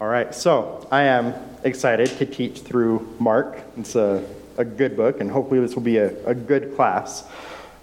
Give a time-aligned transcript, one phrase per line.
[0.00, 3.58] All right, so I am excited to teach through Mark.
[3.76, 4.26] It's a,
[4.56, 7.22] a good book, and hopefully, this will be a, a good class.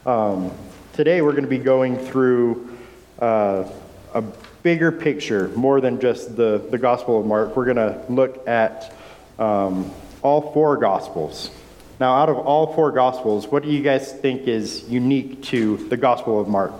[0.03, 0.51] Um,
[0.93, 2.75] today, we're going to be going through
[3.19, 3.69] uh,
[4.15, 4.23] a
[4.63, 7.55] bigger picture, more than just the, the Gospel of Mark.
[7.55, 8.95] We're going to look at
[9.37, 9.91] um,
[10.23, 11.51] all four Gospels.
[11.99, 15.97] Now, out of all four Gospels, what do you guys think is unique to the
[15.97, 16.73] Gospel of Mark?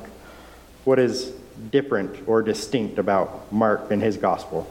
[0.84, 1.32] What is
[1.70, 4.68] different or distinct about Mark and his Gospel?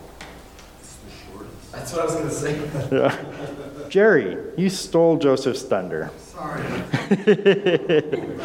[1.76, 2.58] That's what I was going to say.
[2.90, 3.88] Yeah.
[3.90, 6.10] Jerry, you stole Joseph's thunder.
[6.18, 6.62] Sorry.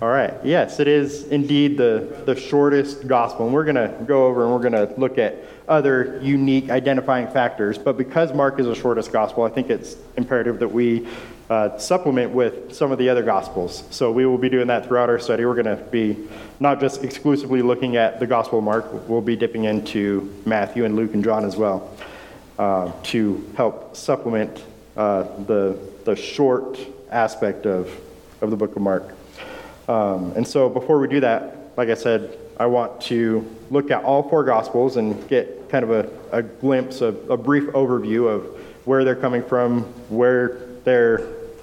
[0.00, 0.34] All right.
[0.42, 3.44] Yes, it is indeed the, the shortest gospel.
[3.44, 7.28] And we're going to go over and we're going to look at other unique identifying
[7.28, 7.76] factors.
[7.76, 11.06] But because Mark is the shortest gospel, I think it's imperative that we
[11.50, 13.84] uh, supplement with some of the other gospels.
[13.90, 15.44] So we will be doing that throughout our study.
[15.44, 16.16] We're going to be
[16.60, 20.96] not just exclusively looking at the Gospel of Mark, we'll be dipping into Matthew and
[20.96, 21.90] Luke and John as well
[22.58, 24.64] uh, to help supplement
[24.96, 26.78] uh, the, the short
[27.10, 27.90] aspect of,
[28.40, 29.14] of the book of Mark.
[29.88, 34.04] Um, and so before we do that, like I said, I want to look at
[34.04, 38.44] all four Gospels and get kind of a, a glimpse, a, a brief overview of
[38.84, 41.18] where they're coming from, where they're,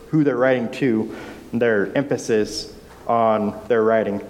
[0.09, 1.15] who they're writing to,
[1.53, 2.73] their emphasis
[3.07, 4.21] on their writing.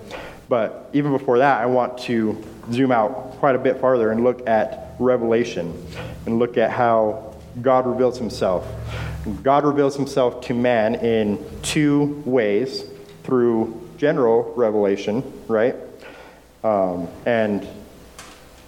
[0.47, 4.47] But even before that, I want to zoom out quite a bit farther and look
[4.47, 5.73] at Revelation
[6.25, 8.67] and look at how God reveals himself.
[9.43, 12.83] God reveals himself to man in two ways
[13.23, 15.75] through general revelation, right?
[16.63, 17.67] Um, and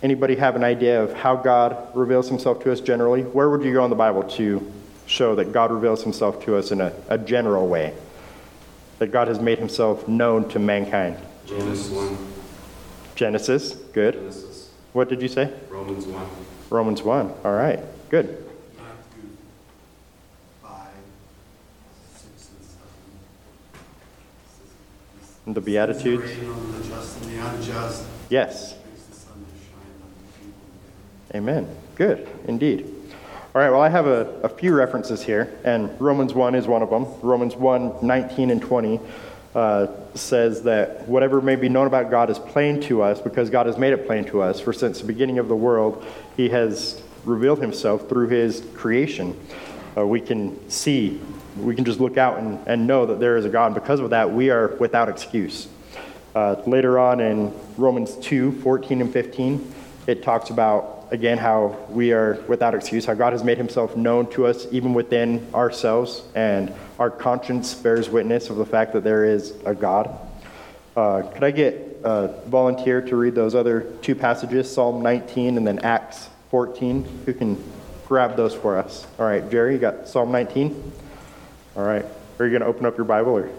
[0.03, 3.23] anybody have an idea of how God reveals himself to us generally?
[3.23, 4.71] Where would you go in the Bible to
[5.05, 7.93] show that God reveals himself to us in a, a general way?
[8.99, 11.17] That God has made himself known to mankind?
[11.45, 12.17] Genesis 1.
[13.15, 14.13] Genesis, good.
[14.15, 14.50] Genesis.
[14.93, 15.53] What did you say?
[15.69, 16.25] Romans 1.
[16.69, 17.33] Romans 1.
[17.45, 18.45] All right, good.
[18.77, 19.29] Matthew
[20.61, 20.87] 5,
[22.15, 22.49] 6,
[25.45, 26.23] and The Beatitudes?
[26.23, 28.05] The just and the unjust.
[28.29, 28.75] Yes.
[28.85, 30.59] Makes the sun to shine on the evil
[31.29, 31.75] and Amen.
[31.95, 32.93] Good, indeed.
[33.53, 36.81] All right, well, I have a, a few references here, and Romans 1 is one
[36.81, 37.05] of them.
[37.21, 38.99] Romans 1 19 and 20
[39.53, 43.65] uh, says that whatever may be known about God is plain to us because God
[43.65, 44.59] has made it plain to us.
[44.59, 46.05] For since the beginning of the world,
[46.37, 49.37] He has revealed Himself through His creation.
[49.97, 51.19] Uh, we can see,
[51.57, 53.73] we can just look out and, and know that there is a God.
[53.73, 55.67] Because of that, we are without excuse.
[56.33, 59.73] Uh, later on in Romans 2 14 and 15,
[60.07, 64.29] it talks about, again, how we are without excuse, how God has made himself known
[64.31, 69.25] to us even within ourselves, and our conscience bears witness of the fact that there
[69.25, 70.17] is a God.
[70.95, 75.67] Uh, could I get a volunteer to read those other two passages, Psalm 19 and
[75.67, 77.23] then Acts 14?
[77.25, 77.61] Who can
[78.07, 79.05] grab those for us?
[79.19, 80.91] All right, Jerry, you got Psalm 19?
[81.75, 82.05] All right.
[82.39, 83.49] Are you going to open up your Bible or?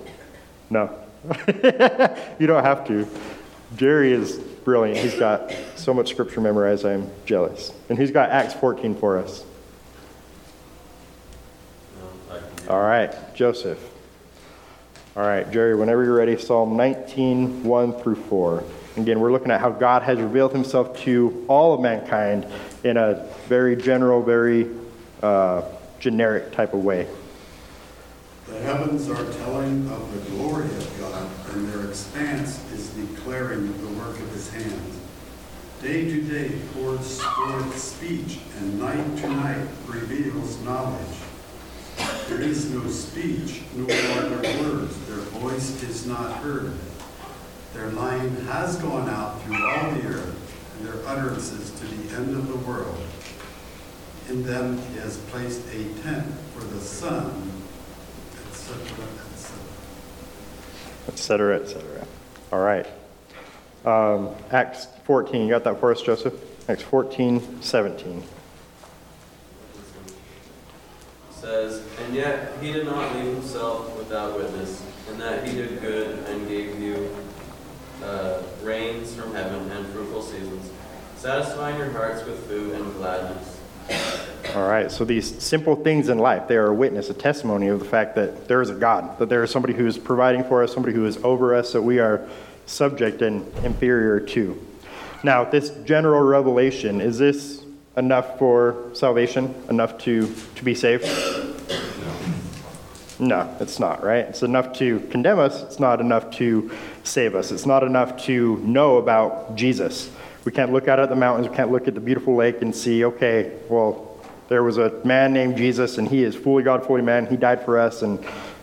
[0.69, 0.99] No.
[2.39, 3.07] you don't have to.
[3.77, 4.99] Jerry is brilliant.
[4.99, 7.73] He's got so much scripture memorized, I'm jealous.
[7.89, 9.45] And he's got Acts 14 for us.
[12.69, 13.79] All right, Joseph.
[15.17, 18.65] All right, Jerry, whenever you're ready, Psalm 19, 1 through 4.
[18.97, 22.47] Again, we're looking at how God has revealed himself to all of mankind
[22.85, 24.71] in a very general, very
[25.23, 25.63] uh,
[25.99, 27.07] generic type of way.
[28.47, 32.61] The heavens are telling of the glory of God, and their expanse
[32.95, 34.99] declaring the work of his hands.
[35.83, 41.17] Day to day pours forth speech, and night to night reveals knowledge.
[42.29, 44.97] There is no speech, nor are there words.
[45.07, 46.73] Their voice is not heard.
[47.75, 52.37] Their line has gone out through all the earth, and their utterances to the end
[52.37, 52.99] of the world.
[54.29, 57.53] In them he has placed a tent for the sun,
[58.51, 58.77] etc.,
[59.33, 59.59] etc.
[61.09, 62.07] et cetera, et cetera.
[62.53, 62.87] All right.
[63.87, 66.35] Um, Acts 14, you got that for us, Joseph?
[66.69, 68.23] Acts 14, 17.
[71.31, 76.19] says, And yet he did not leave himself without witness, in that he did good
[76.29, 77.17] and gave you
[78.05, 80.71] uh, rains from heaven and fruitful seasons,
[81.17, 83.62] satisfying your hearts with food and gladness.
[84.55, 87.79] All right, so these simple things in life, they are a witness, a testimony of
[87.79, 90.63] the fact that there is a God, that there is somebody who is providing for
[90.63, 92.29] us, somebody who is over us, that we are
[92.67, 94.61] subject and inferior to.
[95.25, 97.65] Now, this general revelation, is this
[97.97, 101.05] enough for salvation, enough to, to be saved?
[103.19, 104.25] No, it's not, right?
[104.25, 106.71] It's enough to condemn us, it's not enough to
[107.05, 107.53] save us.
[107.53, 110.11] It's not enough to know about Jesus,
[110.45, 112.75] We can't look out at the mountains, we can't look at the beautiful lake and
[112.75, 114.19] see, okay, well,
[114.49, 117.27] there was a man named Jesus, and he is fully God, fully man.
[117.27, 118.23] He died for us, and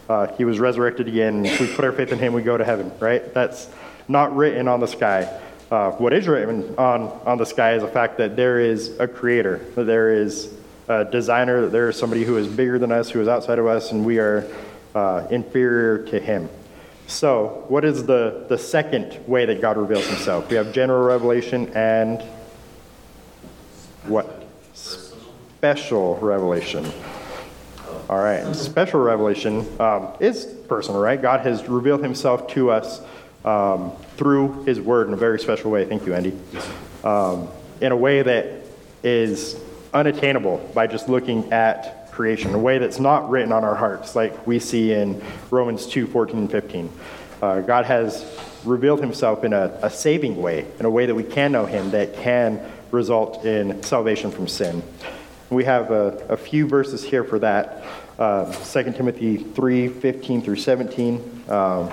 [0.09, 1.45] uh, he was resurrected again.
[1.45, 3.33] If we put our faith in him, we go to heaven, right?
[3.33, 3.69] That's
[4.07, 5.39] not written on the sky.
[5.71, 9.07] Uh, what is written on, on the sky is the fact that there is a
[9.07, 10.53] creator, that there is
[10.87, 13.67] a designer, that there is somebody who is bigger than us, who is outside of
[13.67, 14.45] us, and we are
[14.95, 16.49] uh, inferior to him.
[17.09, 20.47] So, what is the, the second way that God reveals himself?
[20.47, 22.21] We have general revelation and
[24.05, 24.45] what?
[24.73, 26.85] Special revelation.
[28.07, 31.19] All right, special revelation um, is personal, right?
[31.19, 33.01] God has revealed himself to us
[33.43, 35.85] um, through his word in a very special way.
[35.85, 36.37] Thank you, Andy.
[37.03, 37.47] Um,
[37.81, 38.65] in a way that
[39.03, 39.59] is
[39.95, 44.45] unattainable by just looking at creation, a way that's not written on our hearts, like
[44.45, 46.91] we see in Romans 2 14 and 15.
[47.41, 51.23] Uh, God has revealed himself in a, a saving way, in a way that we
[51.23, 52.59] can know him, that can
[52.91, 54.83] result in salvation from sin.
[55.49, 57.85] We have a, a few verses here for that.
[58.17, 61.45] Uh, 2 Timothy 3 15 through 17.
[61.47, 61.89] Um,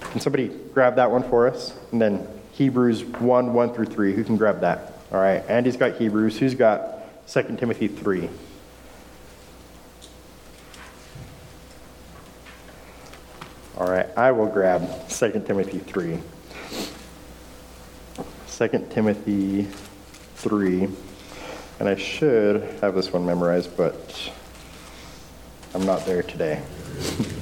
[0.00, 1.78] can somebody grab that one for us?
[1.92, 4.12] And then Hebrews 1 1 through 3.
[4.12, 4.94] Who can grab that?
[5.12, 5.48] All right.
[5.48, 6.36] Andy's got Hebrews.
[6.36, 8.28] Who's got 2 Timothy 3?
[13.78, 14.08] All right.
[14.18, 16.18] I will grab 2 Timothy 3.
[18.48, 19.68] 2 Timothy
[20.34, 20.88] 3.
[21.78, 24.32] And I should have this one memorized, but
[25.74, 26.60] I'm not there today.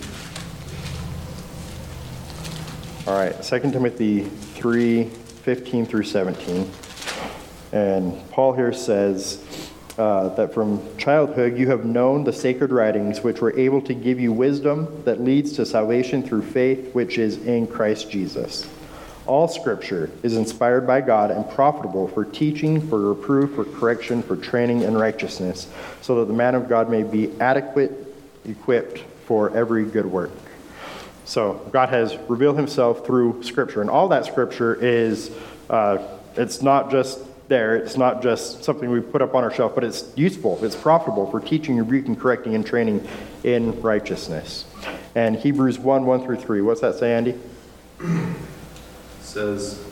[3.07, 6.71] All right, 2 Timothy 3 15 through 17.
[7.73, 9.66] And Paul here says
[9.99, 14.21] uh, that from childhood you have known the sacred writings, which were able to give
[14.21, 18.69] you wisdom that leads to salvation through faith, which is in Christ Jesus.
[19.27, 24.37] All scripture is inspired by God and profitable for teaching, for reproof, for correction, for
[24.37, 25.67] training in righteousness,
[26.01, 27.93] so that the man of God may be adequate,
[28.45, 30.31] equipped for every good work.
[31.25, 35.33] So God has revealed himself through scripture, and all that scripture is,
[35.69, 35.99] uh,
[36.37, 39.85] it's not just there, it's not just something we put up on our shelf, but
[39.85, 43.07] it's useful, it's profitable for teaching, rebuking, correcting, and training
[43.45, 44.65] in righteousness.
[45.15, 47.39] And Hebrews 1 1 through 3, what's that say, Andy?
[49.21, 49.85] says,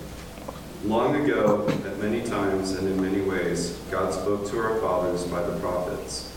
[0.84, 5.42] Long ago, at many times and in many ways, God spoke to our fathers by
[5.42, 6.30] the prophets.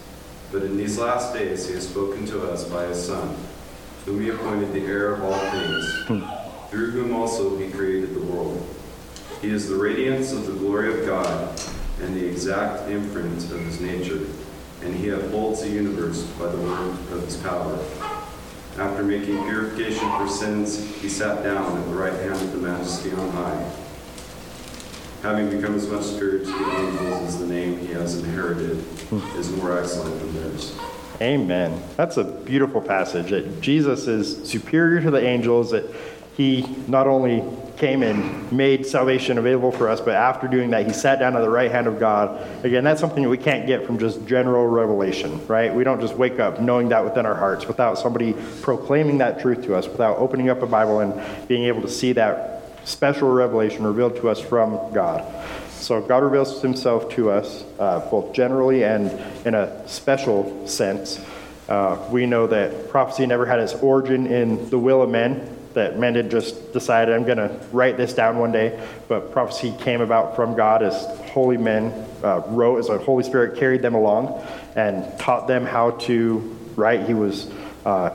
[0.52, 3.36] But in these last days, he has spoken to us by his Son,
[4.06, 6.70] whom he appointed the heir of all things, hmm.
[6.70, 8.66] through whom also he created the world.
[9.42, 11.60] He is the radiance of the glory of God
[12.02, 14.26] and the exact imprint of his nature,
[14.82, 17.78] and he upholds the universe by the word of his power.
[18.78, 23.12] After making purification for sins, he sat down at the right hand of the majesty
[23.12, 23.72] on high.
[25.24, 28.84] Having become as much superior to the angels as the name he has inherited
[29.36, 30.78] is more excellent than theirs.
[31.22, 31.82] Amen.
[31.96, 33.32] That's a beautiful passage.
[33.32, 35.86] That Jesus is superior to the angels, that
[36.36, 37.44] he not only
[37.78, 41.42] came and made salvation available for us, but after doing that, he sat down at
[41.42, 42.46] the right hand of God.
[42.66, 45.74] Again, that's something that we can't get from just general revelation, right?
[45.74, 49.64] We don't just wake up knowing that within our hearts without somebody proclaiming that truth
[49.66, 53.86] to us, without opening up a Bible and being able to see that special revelation
[53.86, 55.24] revealed to us from God.
[55.72, 59.12] So God reveals himself to us uh, both generally and
[59.46, 61.24] in a special sense.
[61.70, 66.00] Uh, we know that prophecy never had its origin in the will of men, that
[66.00, 68.84] men had just decided, I'm going to write this down one day.
[69.08, 71.94] But prophecy came about from God as holy men
[72.24, 74.44] uh, wrote, as the Holy Spirit carried them along
[74.76, 77.06] and taught them how to write.
[77.06, 77.52] He was,
[77.86, 78.10] uh,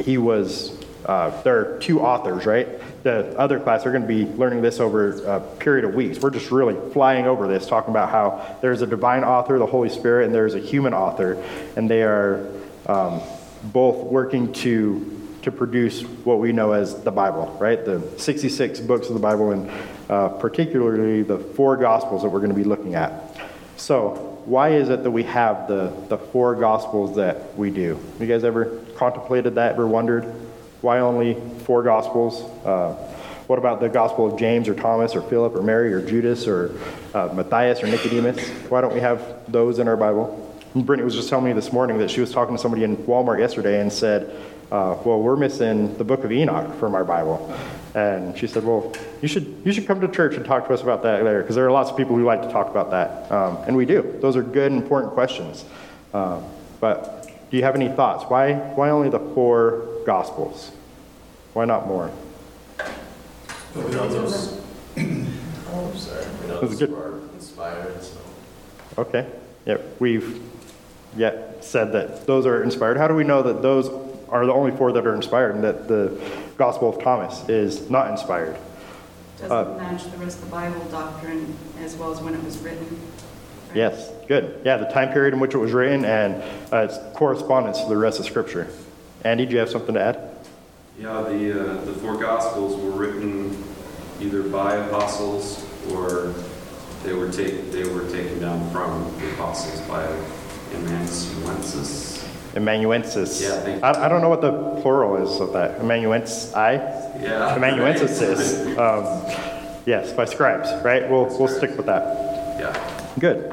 [0.00, 2.68] he was, uh, there are two authors, right?
[3.02, 6.20] The other class they're going to be learning this over a period of weeks.
[6.20, 9.88] We're just really flying over this, talking about how there's a divine author, the Holy
[9.88, 11.42] Spirit, and there's a human author,
[11.76, 12.46] and they are
[12.86, 13.20] um,
[13.64, 17.84] both working to to produce what we know as the Bible, right?
[17.84, 19.70] The 66 books of the Bible, and
[20.08, 23.36] uh, particularly the four Gospels that we're going to be looking at.
[23.76, 28.00] So, why is it that we have the, the four Gospels that we do?
[28.18, 30.24] You guys ever contemplated that, ever wondered
[30.80, 32.42] why only four Gospels?
[32.64, 32.94] Uh,
[33.46, 36.78] what about the Gospel of James or Thomas or Philip or Mary or Judas or
[37.14, 38.48] uh, Matthias or Nicodemus?
[38.68, 40.44] Why don't we have those in our Bible?
[40.74, 43.38] Brittany was just telling me this morning that she was talking to somebody in Walmart
[43.38, 44.36] yesterday and said,
[44.70, 47.54] uh, well, we're missing the book of Enoch from our Bible.
[47.94, 50.82] And she said, well, you should, you should come to church and talk to us
[50.82, 53.30] about that later, because there are lots of people who like to talk about that.
[53.32, 54.18] Um, and we do.
[54.20, 55.64] Those are good, important questions.
[56.12, 56.44] Um,
[56.80, 58.24] but do you have any thoughts?
[58.28, 60.70] Why, why only the four Gospels?
[61.54, 62.10] Why not more?
[63.74, 64.60] Well, those,
[65.70, 66.24] Oh, sorry.
[66.40, 68.18] We know those were inspired, so.
[68.96, 69.26] Okay,
[69.66, 70.42] yep, we've
[71.16, 72.96] yet said that those are inspired.
[72.96, 73.88] How do we know that those
[74.30, 76.20] are the only four that are inspired and that the
[76.56, 78.56] Gospel of Thomas is not inspired?
[79.42, 82.58] Uh, Doesn't match the rest of the Bible doctrine as well as when it was
[82.58, 82.86] written.
[83.68, 83.76] right?
[83.76, 84.60] Yes, good.
[84.64, 86.42] Yeah, the time period in which it was written and
[86.72, 88.66] uh, its correspondence to the rest of Scripture.
[89.24, 90.30] Andy, do you have something to add?
[90.98, 93.62] Yeah, the, uh, the four Gospels were written
[94.20, 96.34] either by apostles or
[97.04, 100.04] they were take, they were taken down from the apostles by
[100.74, 102.17] amanuensis.
[102.58, 103.40] Amanuensis.
[103.40, 103.78] Yeah.
[103.82, 105.80] I, I don't know what the plural is of that.
[105.80, 106.74] Amanuensis, I?
[107.20, 107.54] Yeah.
[107.54, 108.76] Amanuensis is.
[108.76, 109.24] Um,
[109.86, 111.08] yes, by scribes, right?
[111.08, 112.02] We'll, we'll stick with that.
[112.58, 113.12] Yeah.
[113.18, 113.52] Good.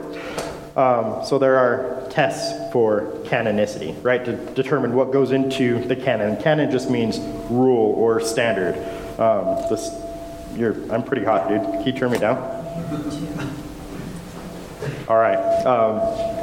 [0.76, 6.42] Um, so there are tests for canonicity, right, to determine what goes into the canon.
[6.42, 7.18] Canon just means
[7.50, 8.76] rule or standard.
[9.20, 9.90] Um, this,
[10.56, 11.62] you're, I'm pretty hot, dude.
[11.62, 12.38] Can you turn me down?
[15.08, 15.38] All right.
[15.66, 16.35] Um,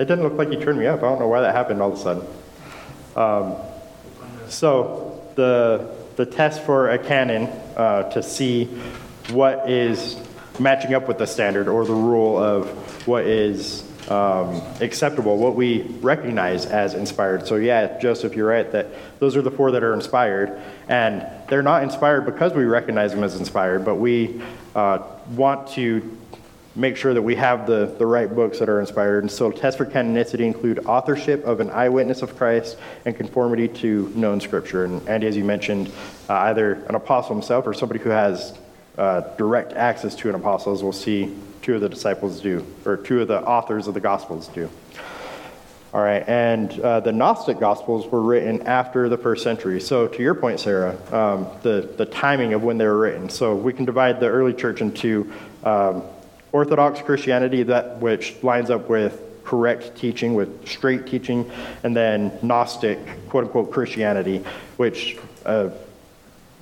[0.00, 1.00] it didn't look like you turned me up.
[1.00, 2.26] I don't know why that happened all of a sudden.
[3.14, 3.56] Um,
[4.48, 8.64] so the the test for a canon uh, to see
[9.30, 10.16] what is
[10.58, 12.66] matching up with the standard or the rule of
[13.06, 17.46] what is um, acceptable, what we recognize as inspired.
[17.46, 18.88] So yeah, Joseph, you're right that
[19.18, 23.22] those are the four that are inspired, and they're not inspired because we recognize them
[23.22, 24.40] as inspired, but we
[24.74, 26.16] uh, want to
[26.76, 29.24] make sure that we have the, the right books that are inspired.
[29.24, 34.12] And so tests for canonicity include authorship of an eyewitness of Christ and conformity to
[34.14, 34.84] known scripture.
[34.84, 35.90] And Andy, as you mentioned,
[36.28, 38.56] uh, either an apostle himself or somebody who has
[38.96, 42.96] uh, direct access to an apostle, as we'll see two of the disciples do, or
[42.96, 44.70] two of the authors of the gospels do.
[45.92, 49.80] All right, and uh, the Gnostic Gospels were written after the first century.
[49.80, 53.28] So, to your point, Sarah, um, the, the timing of when they were written.
[53.28, 55.32] So, we can divide the early church into
[55.64, 56.04] um,
[56.52, 61.50] Orthodox Christianity, that which lines up with correct teaching, with straight teaching,
[61.82, 64.44] and then Gnostic, quote unquote, Christianity,
[64.76, 65.70] which uh,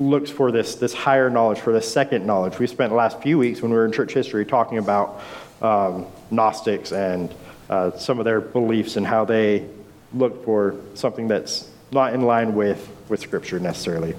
[0.00, 2.58] looks for this, this higher knowledge, for this second knowledge.
[2.58, 5.20] We spent the last few weeks when we were in church history talking about
[5.60, 7.34] um, Gnostics and
[7.68, 9.66] uh, some of their beliefs and how they
[10.14, 14.14] look for something that's not in line with, with Scripture necessarily.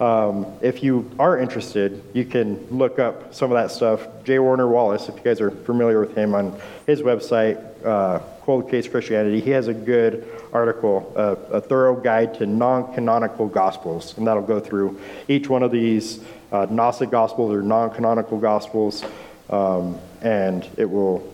[0.00, 4.06] Um, if you are interested, you can look up some of that stuff.
[4.24, 4.40] J.
[4.40, 8.88] Warner Wallace, if you guys are familiar with him, on his website, uh, Cold Case
[8.88, 14.18] Christianity, he has a good article, uh, a thorough guide to non canonical gospels.
[14.18, 16.20] And that'll go through each one of these
[16.50, 19.04] uh, Gnostic gospels or non canonical gospels,
[19.48, 21.32] um, and it will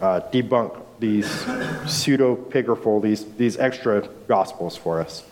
[0.00, 5.22] uh, debunk these pseudepigraphical, these, these extra gospels for us.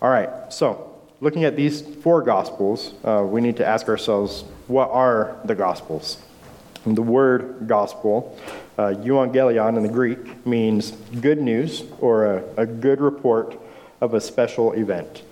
[0.00, 4.90] All right, so looking at these four gospels, uh, we need to ask ourselves, what
[4.90, 6.18] are the gospels?
[6.84, 8.38] And the word gospel,
[8.78, 13.58] uh, euangelion in the Greek, means good news or a, a good report
[14.00, 15.22] of a special event.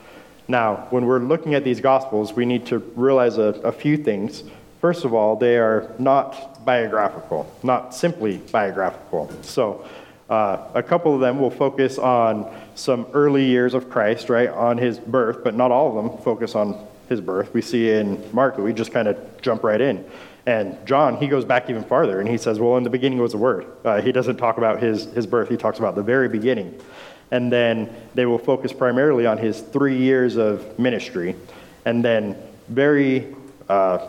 [0.48, 4.42] Now, when we're looking at these gospels, we need to realize a, a few things.
[4.80, 9.30] First of all, they are not biographical, not simply biographical.
[9.42, 9.86] So,
[10.28, 14.78] uh, a couple of them will focus on some early years of Christ, right, on
[14.78, 17.52] his birth, but not all of them focus on his birth.
[17.54, 20.04] We see in Mark we just kind of jump right in.
[20.46, 23.32] And John, he goes back even farther and he says, Well, in the beginning was
[23.32, 23.66] the Word.
[23.84, 26.78] Uh, he doesn't talk about his, his birth, he talks about the very beginning.
[27.30, 31.34] And then they will focus primarily on his three years of ministry.
[31.84, 32.36] And then
[32.68, 33.34] very,
[33.68, 34.06] uh,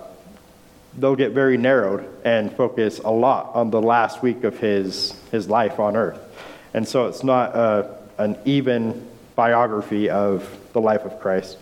[0.98, 5.50] they'll get very narrowed and focus a lot on the last week of his, his
[5.50, 6.20] life on earth.
[6.74, 11.58] And so it's not a, an even biography of the life of Christ.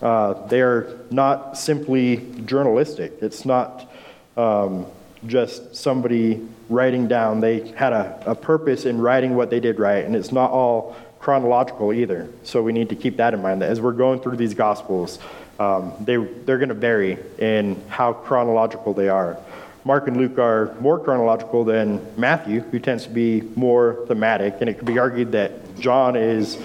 [0.00, 3.12] Uh, they are not simply journalistic.
[3.20, 3.90] It's not
[4.36, 4.86] um,
[5.26, 7.40] just somebody writing down.
[7.40, 10.96] They had a, a purpose in writing what they did right, and it's not all
[11.20, 12.28] chronological either.
[12.42, 15.20] So we need to keep that in mind that as we're going through these Gospels,
[15.60, 19.38] um, they, they're going to vary in how chronological they are.
[19.84, 24.70] Mark and Luke are more chronological than Matthew, who tends to be more thematic, and
[24.70, 26.56] it could be argued that John is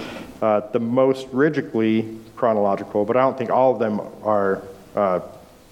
[0.42, 4.62] uh, the most rigidly chronological, but I don't think all of them are
[4.96, 5.22] uh,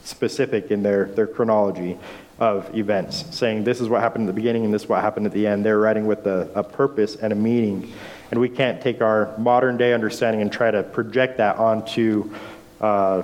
[0.04, 2.00] specific in their, their chronology
[2.40, 5.28] of events, saying this is what happened at the beginning and this is what happened
[5.28, 5.64] at the end.
[5.64, 7.94] They're writing with a, a purpose and a meaning.
[8.32, 12.34] And we can't take our modern day understanding and try to project that onto
[12.82, 13.24] uh,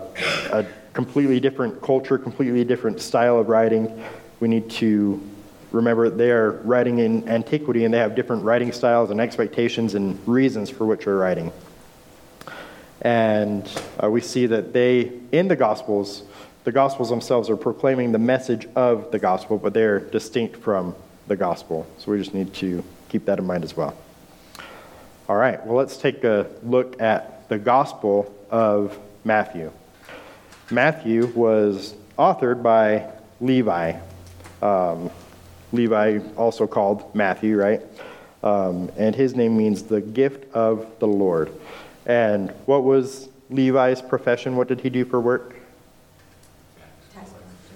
[0.52, 4.04] a completely different culture, completely different style of writing.
[4.40, 5.22] We need to
[5.72, 10.20] remember they are writing in antiquity and they have different writing styles and expectations and
[10.28, 11.52] reasons for which they're writing.
[13.02, 13.70] And
[14.04, 16.24] uh, we see that they, in the Gospels,
[16.66, 20.96] the Gospels themselves are proclaiming the message of the Gospel, but they're distinct from
[21.28, 21.88] the Gospel.
[21.98, 23.98] So we just need to keep that in mind as well.
[25.28, 29.72] All right, well, let's take a look at the Gospel of Matthew.
[30.72, 33.12] Matthew was authored by
[33.42, 34.00] Levi.
[34.62, 35.12] Um,
[35.74, 37.82] Levi, also called Matthew, right?
[38.42, 41.52] Um, and his name means the gift of the Lord.
[42.06, 44.56] And what was Levi's profession?
[44.56, 45.56] What did he do for work?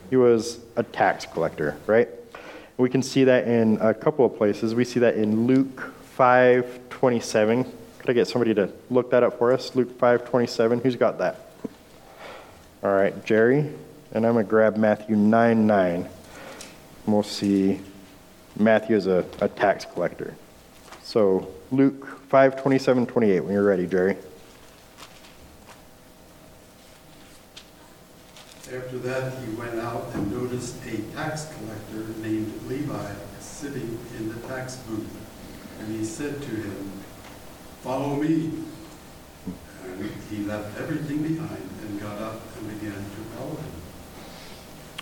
[0.09, 2.07] He was a tax collector, right?
[2.77, 4.73] We can see that in a couple of places.
[4.73, 7.65] We see that in Luke 5:27.
[7.99, 9.75] Could I get somebody to look that up for us?
[9.75, 10.79] Luke 5:27.
[10.79, 11.44] Who's got that?
[12.85, 13.73] All right, Jerry.
[14.11, 16.07] And I'm going to grab Matthew 9 9.
[17.07, 17.81] We'll see
[18.59, 20.35] Matthew is a, a tax collector.
[21.01, 24.17] So Luke 5 27 28, when you're ready, Jerry.
[28.71, 34.47] After that, he went out and noticed a tax collector named Levi sitting in the
[34.47, 35.09] tax booth.
[35.79, 36.91] And he said to him,
[37.81, 38.51] Follow me.
[39.85, 42.54] And he left everything behind and got up
[42.91, 43.15] to.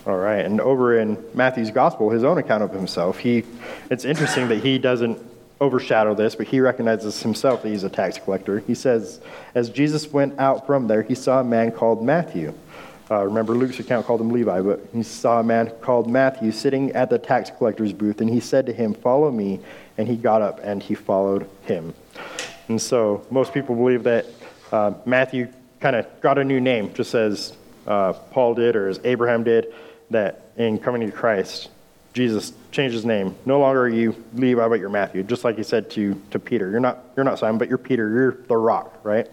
[0.06, 3.46] All right, and over in Matthew's gospel, his own account of himself, he
[3.90, 5.18] it's interesting that he doesn't
[5.62, 8.60] overshadow this, but he recognizes himself that he's a tax collector.
[8.60, 9.22] He says,
[9.56, 12.54] as Jesus went out from there, he saw a man called Matthew.
[13.10, 16.92] Uh, remember, Luke's account called him Levi, but he saw a man called Matthew sitting
[16.92, 19.60] at the tax collector's booth, and he said to him, Follow me.
[19.98, 21.94] And he got up and he followed him.
[22.68, 24.26] And so most people believe that
[24.72, 25.50] uh, Matthew
[25.80, 27.56] kind of got a new name, just as
[27.88, 29.74] uh, Paul did or as Abraham did,
[30.10, 31.70] that in coming to Christ,
[32.14, 33.36] Jesus changed his name.
[33.46, 35.24] No longer are you Levi, but you're Matthew.
[35.24, 38.10] Just like he said to, to Peter, you're not, you're not Simon, but you're Peter.
[38.10, 39.28] You're the rock, right?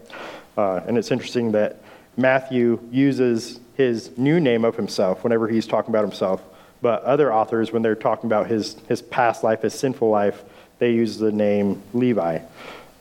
[0.57, 1.81] Uh, and it's interesting that
[2.17, 6.41] Matthew uses his new name of himself whenever he's talking about himself.
[6.81, 10.43] But other authors, when they're talking about his, his past life, his sinful life,
[10.79, 12.39] they use the name Levi.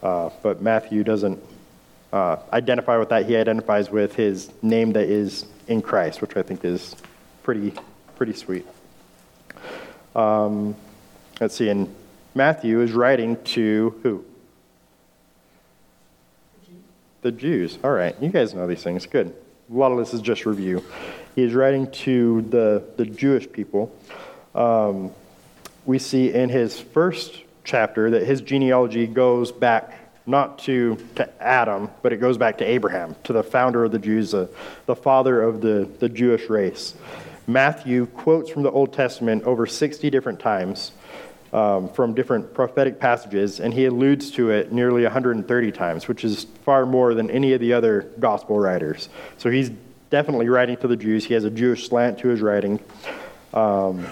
[0.02, 1.42] Uh, but Matthew doesn't
[2.12, 3.26] uh, identify with that.
[3.26, 6.96] He identifies with his name that is in Christ, which I think is
[7.42, 7.72] pretty,
[8.16, 8.66] pretty sweet.
[10.14, 10.74] Um,
[11.40, 11.94] let's see, and
[12.34, 14.24] Matthew is writing to who?
[17.22, 17.78] The Jews.
[17.84, 19.06] All right, you guys know these things.
[19.06, 19.34] Good.
[19.70, 20.82] A lot of this is just review.
[21.36, 23.94] He is writing to the, the Jewish people.
[24.54, 25.12] Um,
[25.86, 29.99] we see in his first chapter that his genealogy goes back
[30.30, 33.98] not to, to Adam, but it goes back to Abraham, to the founder of the
[33.98, 36.94] Jews, the father of the, the Jewish race.
[37.46, 40.92] Matthew quotes from the Old Testament over 60 different times
[41.52, 46.44] um, from different prophetic passages, and he alludes to it nearly 130 times, which is
[46.64, 49.08] far more than any of the other gospel writers.
[49.38, 49.70] So he's
[50.10, 51.24] definitely writing to the Jews.
[51.24, 52.80] He has a Jewish slant to his writing.
[53.52, 54.06] Um,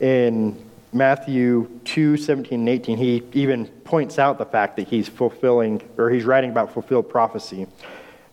[0.00, 5.82] in Matthew 2 17 and 18, he even points out the fact that he's fulfilling,
[5.96, 7.66] or he's writing about fulfilled prophecy.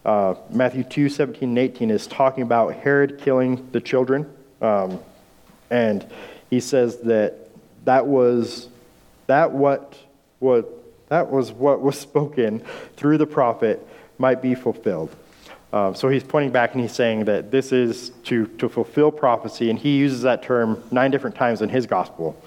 [0.03, 4.31] Uh, Matthew 2 17 and 18 is talking about Herod killing the children.
[4.61, 4.99] Um,
[5.69, 6.05] and
[6.49, 7.49] he says that
[7.85, 8.69] that was
[9.27, 9.97] that what
[10.39, 10.71] what
[11.09, 12.63] that was what was spoken
[12.95, 13.85] through the prophet
[14.17, 15.15] might be fulfilled.
[15.73, 19.69] Um, so he's pointing back and he's saying that this is to, to fulfill prophecy,
[19.69, 22.41] and he uses that term nine different times in his gospel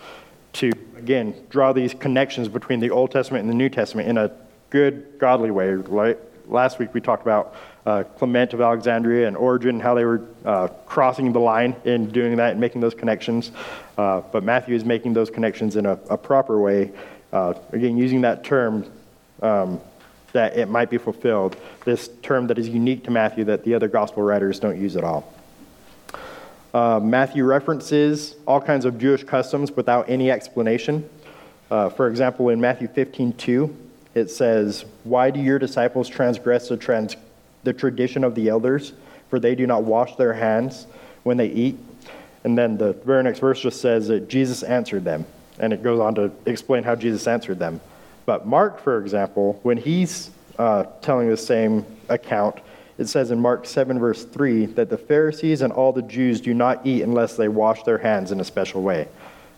[0.55, 4.31] to, again, draw these connections between the Old Testament and the New Testament in a
[4.71, 6.17] good, godly way.
[6.47, 7.55] Last week we talked about
[7.87, 12.37] uh, Clement of Alexandria and Origen, how they were uh, crossing the line in doing
[12.37, 13.53] that and making those connections.
[13.97, 16.91] Uh, but Matthew is making those connections in a, a proper way.
[17.33, 18.91] Uh, again, using that term
[19.43, 19.81] um,
[20.33, 23.89] that it might be fulfilled, this term that is unique to Matthew that the other
[23.89, 25.33] gospel writers don't use at all.
[26.73, 31.09] Uh, Matthew references all kinds of Jewish customs without any explanation.
[31.71, 33.77] Uh, for example, in Matthew 15 2,
[34.15, 37.17] it says, Why do your disciples transgress the, trans-
[37.65, 38.93] the tradition of the elders?
[39.29, 40.87] For they do not wash their hands
[41.23, 41.79] when they eat.
[42.43, 45.27] And then the very next verse just says that Jesus answered them.
[45.59, 47.81] And it goes on to explain how Jesus answered them.
[48.27, 52.61] But Mark, for example, when he's uh, telling the same account,
[52.99, 56.53] it says in Mark 7, verse 3, that the Pharisees and all the Jews do
[56.53, 59.09] not eat unless they wash their hands in a special way.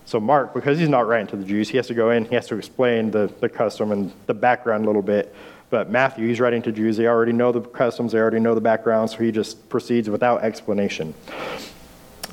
[0.05, 2.35] So, Mark, because he's not writing to the Jews, he has to go in, he
[2.35, 5.33] has to explain the, the custom and the background a little bit.
[5.69, 6.97] But Matthew, he's writing to Jews.
[6.97, 10.43] They already know the customs, they already know the background, so he just proceeds without
[10.43, 11.13] explanation.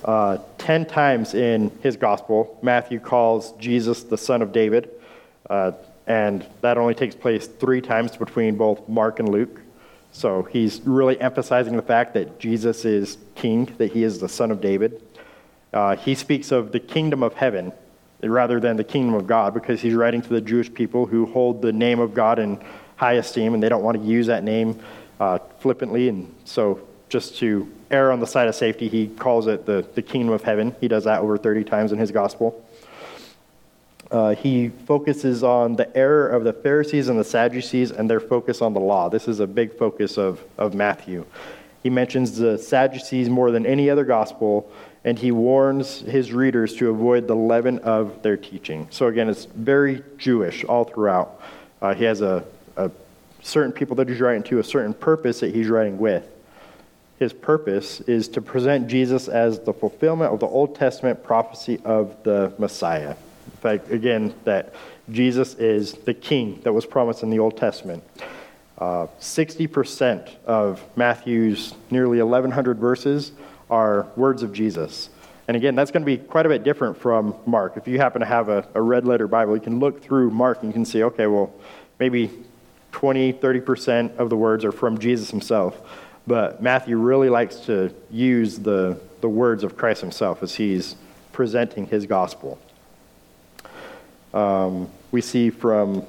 [0.04, 4.90] Uh, ten times in his gospel, Matthew calls Jesus the son of David,
[5.48, 5.72] uh,
[6.10, 9.60] and that only takes place three times between both Mark and Luke.
[10.10, 14.50] So he's really emphasizing the fact that Jesus is king, that he is the son
[14.50, 15.00] of David.
[15.72, 17.72] Uh, he speaks of the kingdom of heaven
[18.24, 21.62] rather than the kingdom of God because he's writing to the Jewish people who hold
[21.62, 22.60] the name of God in
[22.96, 24.80] high esteem and they don't want to use that name
[25.20, 26.08] uh, flippantly.
[26.08, 30.02] And so, just to err on the side of safety, he calls it the, the
[30.02, 30.74] kingdom of heaven.
[30.80, 32.64] He does that over 30 times in his gospel.
[34.10, 38.60] Uh, he focuses on the error of the Pharisees and the Sadducees and their focus
[38.60, 39.08] on the law.
[39.08, 41.24] This is a big focus of, of Matthew.
[41.82, 44.70] He mentions the Sadducees more than any other gospel,
[45.04, 48.88] and he warns his readers to avoid the leaven of their teaching.
[48.90, 51.40] So, again, it's very Jewish all throughout.
[51.80, 52.44] Uh, he has a,
[52.76, 52.90] a
[53.42, 56.28] certain people that he's writing to, a certain purpose that he's writing with.
[57.18, 62.16] His purpose is to present Jesus as the fulfillment of the Old Testament prophecy of
[62.24, 63.14] the Messiah.
[63.60, 64.74] Fact, again, that
[65.10, 68.02] Jesus is the king that was promised in the Old Testament.
[68.78, 73.32] Uh, 60% of Matthew's nearly 1,100 verses
[73.68, 75.10] are words of Jesus.
[75.46, 77.76] And again, that's going to be quite a bit different from Mark.
[77.76, 80.62] If you happen to have a, a red letter Bible, you can look through Mark
[80.62, 81.52] and you can see, okay, well,
[81.98, 82.30] maybe
[82.92, 85.78] 20, 30% of the words are from Jesus himself.
[86.26, 90.96] But Matthew really likes to use the, the words of Christ himself as he's
[91.32, 92.58] presenting his gospel.
[94.32, 96.04] Um, we see from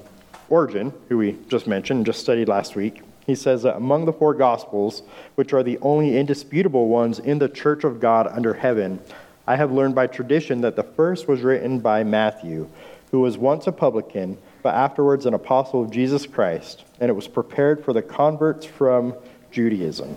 [0.50, 4.34] Origen, who we just mentioned, just studied last week, he says that among the four
[4.34, 5.04] gospels,
[5.36, 9.00] which are the only indisputable ones in the church of God under heaven,
[9.48, 12.70] I have learned by tradition that the first was written by Matthew,
[13.12, 17.28] who was once a publican, but afterwards an apostle of Jesus Christ, and it was
[17.28, 19.16] prepared for the converts from
[19.52, 20.16] Judaism.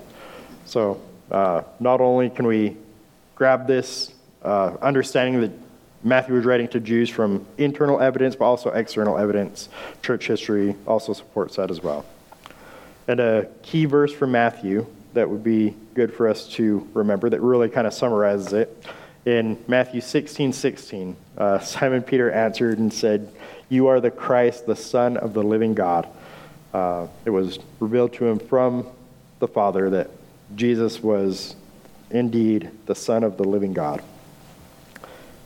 [0.66, 2.76] So, uh, not only can we
[3.34, 4.12] grab this
[4.42, 5.63] uh, understanding that
[6.06, 9.70] Matthew was writing to Jews from internal evidence, but also external evidence.
[10.02, 12.04] Church history also supports that as well.
[13.08, 17.40] And a key verse from Matthew that would be good for us to remember that
[17.40, 18.84] really kind of summarizes it.
[19.24, 23.32] In Matthew 16 16, uh, Simon Peter answered and said,
[23.70, 26.06] You are the Christ, the Son of the living God.
[26.74, 28.86] Uh, it was revealed to him from
[29.38, 30.10] the Father that
[30.54, 31.56] Jesus was
[32.10, 34.02] indeed the Son of the living God.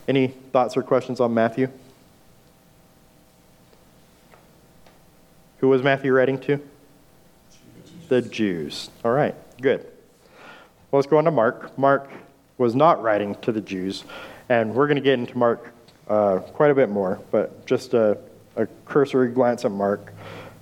[0.09, 1.69] Any thoughts or questions on Matthew?
[5.59, 6.59] Who was Matthew writing to?
[8.07, 8.89] The Jews.
[9.05, 9.81] All right, good.
[10.89, 11.77] Well, let's go on to Mark.
[11.77, 12.09] Mark
[12.57, 14.03] was not writing to the Jews,
[14.49, 15.71] and we're going to get into Mark
[16.07, 18.17] uh, quite a bit more, but just a,
[18.55, 20.11] a cursory glance at Mark.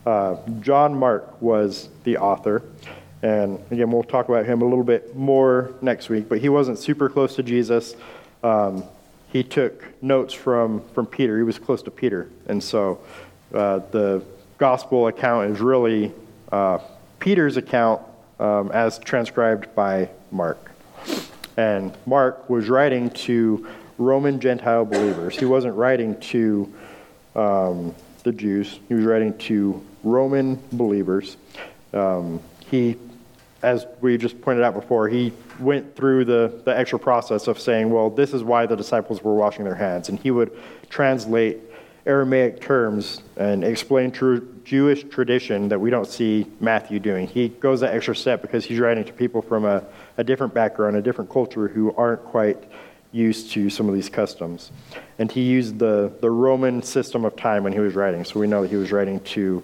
[0.06, 2.64] Uh, John Mark was the author,
[3.22, 6.78] and again, we'll talk about him a little bit more next week, but he wasn't
[6.78, 7.96] super close to Jesus.
[8.44, 8.84] Um,
[9.32, 11.38] he took notes from, from Peter.
[11.38, 12.30] He was close to Peter.
[12.48, 13.00] And so
[13.54, 14.24] uh, the
[14.58, 16.12] gospel account is really
[16.52, 16.80] uh,
[17.20, 18.02] Peter's account
[18.40, 20.72] um, as transcribed by Mark.
[21.58, 25.38] And Mark was writing to Roman Gentile believers.
[25.38, 26.72] He wasn't writing to
[27.36, 31.38] um, the Jews, he was writing to Roman believers.
[31.94, 32.98] Um, he,
[33.64, 37.90] as we just pointed out before, he went through the, the extra process of saying,
[37.90, 40.10] well, this is why the disciples were washing their hands.
[40.10, 40.58] And he would
[40.90, 41.60] translate
[42.06, 47.28] Aramaic terms and explain true Jewish tradition that we don't see Matthew doing.
[47.28, 49.84] He goes that extra step because he's writing to people from a,
[50.18, 52.58] a different background, a different culture who aren't quite
[53.12, 54.72] used to some of these customs.
[55.20, 58.24] And he used the, the Roman system of time when he was writing.
[58.24, 59.64] So we know that he was writing to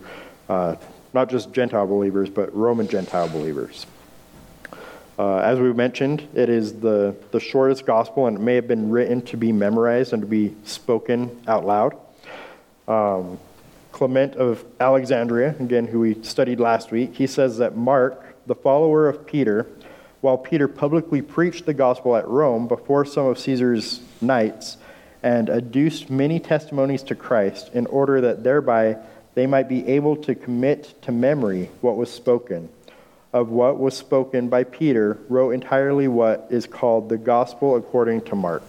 [0.50, 0.76] uh,
[1.14, 3.86] not just Gentile believers, but Roman Gentile believers.
[5.18, 8.90] Uh, as we mentioned, it is the, the shortest gospel, and it may have been
[8.90, 11.96] written to be memorized and to be spoken out loud.
[12.88, 13.38] Um,
[13.92, 19.08] Clement of Alexandria, again, who we studied last week, he says that Mark, the follower
[19.08, 19.68] of Peter,
[20.22, 24.78] while Peter publicly preached the gospel at Rome before some of Caesar's knights
[25.22, 28.98] and adduced many testimonies to Christ in order that thereby
[29.36, 32.70] they might be able to commit to memory what was spoken
[33.34, 38.36] of what was spoken by Peter, wrote entirely what is called the Gospel according to
[38.36, 38.64] Mark.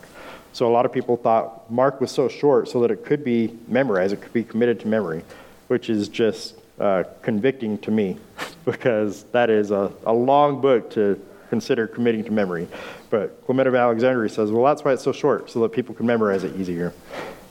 [0.54, 3.58] So a lot of people thought Mark was so short so that it could be
[3.68, 5.22] memorized, it could be committed to memory,
[5.68, 8.16] which is just uh, convicting to me
[8.64, 12.66] because that is a, a long book to consider committing to memory.
[13.10, 16.06] But Clement of Alexandria says, well, that's why it's so short, so that people can
[16.06, 16.94] memorize it easier.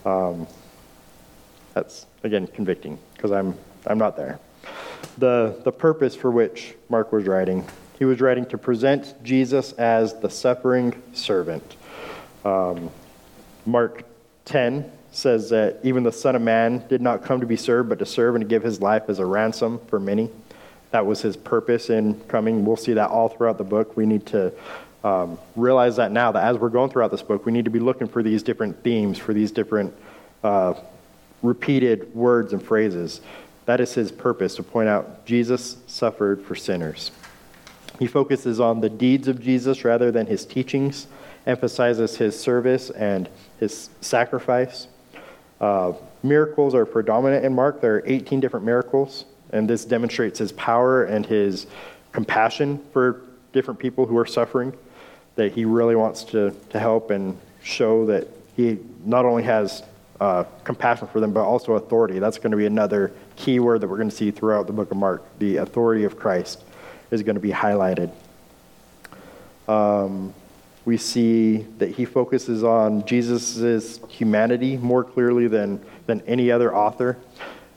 [0.03, 0.47] Um,
[1.73, 4.39] that's, again, convicting because I'm, I'm not there
[5.17, 7.65] the, the purpose for which Mark was writing.
[7.99, 11.75] He was writing to present Jesus as the suffering servant.
[12.43, 12.89] Um,
[13.65, 14.03] Mark
[14.45, 17.99] 10 says that even the Son of Man did not come to be served, but
[17.99, 20.29] to serve and to give his life as a ransom for many.
[20.91, 22.65] that was his purpose in coming.
[22.65, 23.95] We'll see that all throughout the book.
[23.95, 24.51] We need to
[25.03, 27.79] um, realize that now, that as we're going throughout this book, we need to be
[27.79, 29.93] looking for these different themes, for these different
[30.43, 30.73] uh,
[31.41, 33.21] repeated words and phrases.
[33.65, 37.11] That is his purpose, to point out Jesus suffered for sinners.
[37.99, 41.07] He focuses on the deeds of Jesus rather than his teachings,
[41.45, 44.87] emphasizes his service and his sacrifice.
[45.61, 47.81] Uh, miracles are predominant in Mark.
[47.81, 51.67] There are 18 different miracles, and this demonstrates his power and his
[52.11, 53.21] compassion for
[53.53, 54.73] different people who are suffering,
[55.35, 59.83] that he really wants to, to help and show that he not only has
[60.19, 62.19] uh, compassion for them, but also authority.
[62.19, 64.91] That's going to be another key word that we're going to see throughout the book
[64.91, 65.23] of Mark.
[65.39, 66.63] The authority of Christ
[67.11, 68.11] is going to be highlighted.
[69.67, 70.33] Um,
[70.85, 77.17] we see that he focuses on Jesus' humanity more clearly than, than any other author.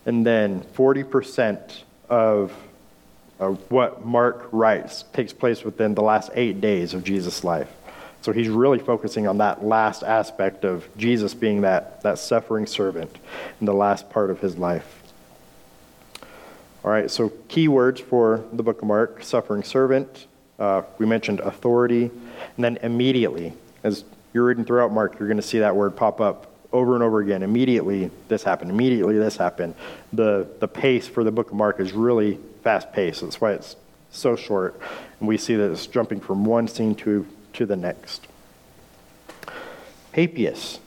[0.04, 2.52] And then 40% of
[3.68, 7.68] what Mark writes takes place within the last eight days of Jesus' life.
[8.26, 13.16] So he's really focusing on that last aspect of Jesus being that, that suffering servant
[13.60, 15.04] in the last part of his life.
[16.84, 20.26] All right, so key words for the book of Mark suffering servant.
[20.58, 22.10] Uh, we mentioned authority.
[22.56, 23.52] And then immediately,
[23.84, 27.04] as you're reading throughout Mark, you're going to see that word pop up over and
[27.04, 27.44] over again.
[27.44, 28.72] Immediately, this happened.
[28.72, 29.76] Immediately, this happened.
[30.12, 33.20] The, the pace for the book of Mark is really fast paced.
[33.20, 33.76] That's why it's
[34.10, 34.80] so short.
[35.20, 37.24] And we see that it's jumping from one scene to,
[37.56, 38.26] to the next.
[40.12, 40.78] Papias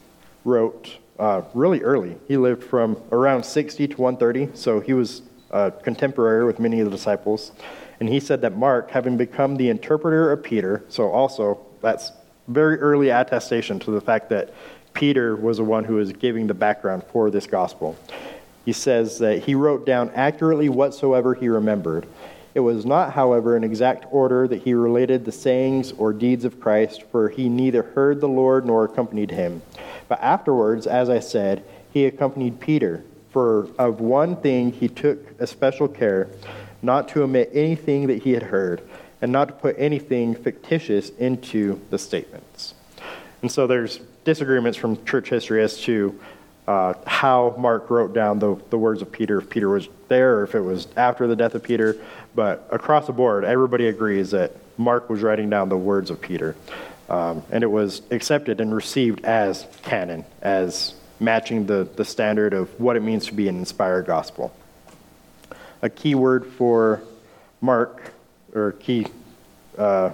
[0.45, 2.15] wrote uh, really early.
[2.27, 6.85] He lived from around 60 to 130, so he was uh, contemporary with many of
[6.85, 7.51] the disciples.
[7.99, 12.11] And he said that Mark, having become the interpreter of Peter, so also that's
[12.47, 14.53] very early attestation to the fact that
[14.93, 17.97] Peter was the one who was giving the background for this gospel.
[18.65, 22.07] He says that he wrote down accurately whatsoever he remembered.
[22.55, 26.59] It was not, however, in exact order that he related the sayings or deeds of
[26.59, 29.61] Christ, for he neither heard the Lord nor accompanied him.
[30.07, 35.87] But afterwards, as I said, he accompanied Peter, for of one thing he took especial
[35.87, 36.29] care
[36.81, 38.81] not to omit anything that he had heard,
[39.21, 42.73] and not to put anything fictitious into the statements.
[43.41, 46.19] And so there's disagreements from church history as to
[46.67, 50.43] uh, how Mark wrote down the, the words of Peter, if Peter was there or
[50.43, 51.97] if it was after the death of Peter.
[52.35, 56.55] But across the board, everybody agrees that Mark was writing down the words of Peter.
[57.09, 62.69] Um, and it was accepted and received as canon, as matching the, the standard of
[62.79, 64.53] what it means to be an inspired gospel
[65.81, 67.01] a key word for
[67.61, 68.13] Mark,
[68.53, 69.07] or key
[69.77, 70.11] uh,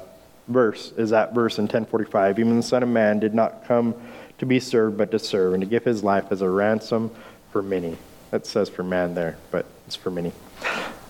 [0.47, 2.39] verse, is that verse in 1045.
[2.39, 3.95] Even the Son of Man did not come
[4.37, 7.11] to be served, but to serve, and to give his life as a ransom
[7.51, 7.97] for many.
[8.31, 10.33] That says for man there, but it's for many.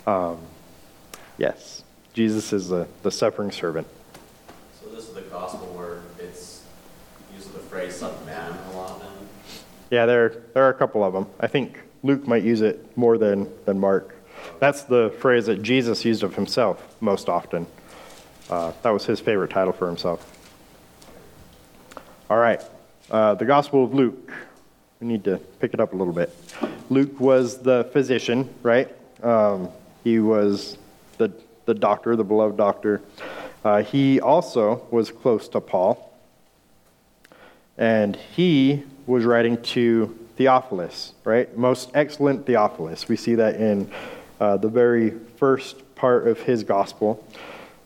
[0.05, 0.37] Um,
[1.37, 3.87] yes, Jesus is the, the suffering servant.
[4.81, 6.63] So this is the gospel where it's
[7.33, 8.99] uses the phrase "son of man" a lot.
[8.99, 9.09] Then.
[9.91, 11.27] Yeah, there there are a couple of them.
[11.39, 14.15] I think Luke might use it more than than Mark.
[14.59, 17.67] That's the phrase that Jesus used of himself most often.
[18.49, 20.31] Uh, that was his favorite title for himself.
[22.29, 22.61] All right,
[23.11, 24.31] uh, the Gospel of Luke.
[25.01, 26.33] We need to pick it up a little bit.
[26.89, 28.89] Luke was the physician, right?
[29.21, 29.69] Um,
[30.03, 30.77] he was
[31.17, 31.31] the,
[31.65, 33.01] the doctor, the beloved doctor.
[33.63, 36.13] Uh, he also was close to Paul.
[37.77, 41.55] And he was writing to Theophilus, right?
[41.57, 43.07] Most excellent Theophilus.
[43.07, 43.91] We see that in
[44.39, 47.25] uh, the very first part of his gospel.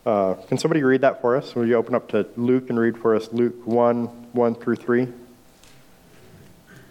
[0.06, 1.54] Uh, can somebody read that for us?
[1.56, 5.08] Will you open up to Luke and read for us Luke 1 1 through 3?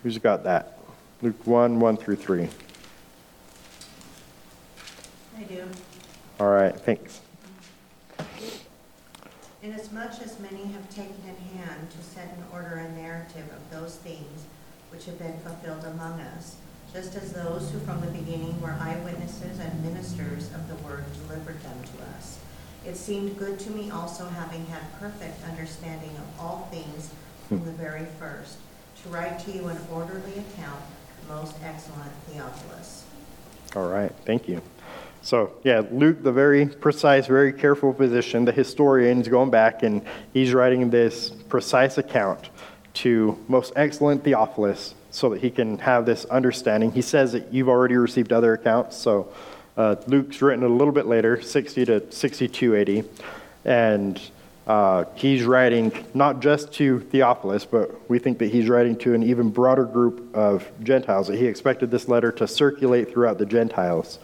[0.02, 0.78] Who's got that?
[1.22, 2.48] Luke 1 1 through 3.
[5.36, 5.64] I do.
[6.40, 7.20] All right, thanks.
[9.60, 13.96] Inasmuch as many have taken in hand to set in order a narrative of those
[13.96, 14.46] things
[14.90, 16.56] which have been fulfilled among us,
[16.94, 21.60] just as those who from the beginning were eyewitnesses and ministers of the word delivered
[21.62, 22.38] them to us.
[22.86, 27.10] It seemed good to me also, having had perfect understanding of all things
[27.48, 28.58] from the very first,
[29.02, 30.82] to write to you an orderly account,
[31.28, 33.04] most excellent Theophilus.
[33.74, 34.62] All right, thank you.
[35.22, 40.02] So, yeah, Luke, the very precise, very careful physician, the historian, is going back and
[40.32, 42.50] he's writing this precise account
[42.94, 46.92] to most excellent Theophilus, so that he can have this understanding.
[46.92, 48.96] He says that you've already received other accounts.
[48.96, 49.32] So
[49.76, 53.04] uh, Luke's written a little bit later, 60 to 62 AD.
[53.64, 54.20] And
[54.66, 59.22] uh, he's writing not just to Theophilus, but we think that he's writing to an
[59.22, 64.18] even broader group of Gentiles, that he expected this letter to circulate throughout the Gentiles.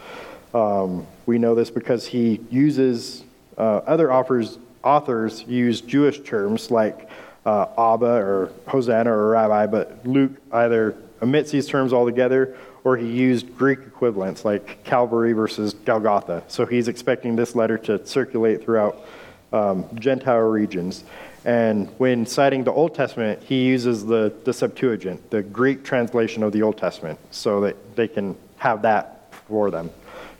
[0.55, 3.25] Um, we know this because he uses,
[3.57, 7.09] uh, other authors, authors use Jewish terms like
[7.45, 13.05] uh, Abba or Hosanna or Rabbi, but Luke either omits these terms altogether or he
[13.05, 16.41] used Greek equivalents like Calvary versus Golgotha.
[16.47, 19.05] So he's expecting this letter to circulate throughout
[19.51, 21.03] um, Gentile regions.
[21.43, 26.53] And when citing the Old Testament, he uses the, the Septuagint, the Greek translation of
[26.53, 29.89] the Old Testament, so that they can have that for them.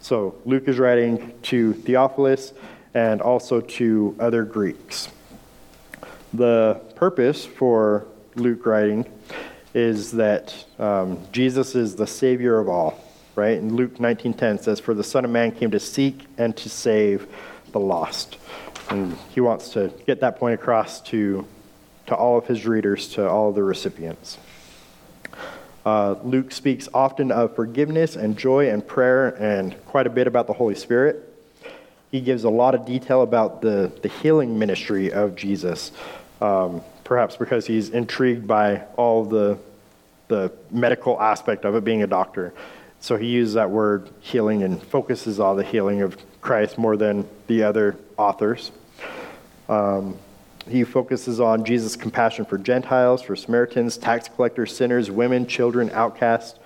[0.05, 2.53] So Luke is writing to Theophilus
[2.93, 5.09] and also to other Greeks.
[6.31, 9.11] The purpose for Luke writing
[9.73, 13.57] is that um, Jesus is the Savior of all, right?
[13.57, 17.25] And Luke 19:10 says, "For the Son of Man came to seek and to save
[17.71, 18.37] the lost."
[18.91, 21.47] And he wants to get that point across to
[22.05, 24.37] to all of his readers, to all of the recipients.
[25.85, 30.47] Uh, Luke speaks often of forgiveness and joy and prayer, and quite a bit about
[30.47, 31.31] the Holy Spirit.
[32.11, 35.91] He gives a lot of detail about the, the healing ministry of Jesus,
[36.41, 39.59] um, perhaps because he's intrigued by all the,
[40.27, 42.53] the medical aspect of it, being a doctor.
[42.99, 47.27] So he uses that word healing and focuses on the healing of Christ more than
[47.45, 48.71] the other authors.
[49.69, 50.17] Um,
[50.69, 56.59] he focuses on Jesus' compassion for Gentiles, for Samaritans, tax collectors, sinners, women, children, outcasts.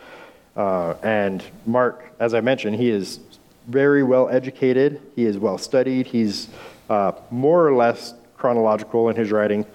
[0.55, 3.19] Uh, and Mark, as I mentioned, he is
[3.67, 6.49] very well educated, he is well studied, he's
[6.89, 9.65] uh, more or less chronological in his writing,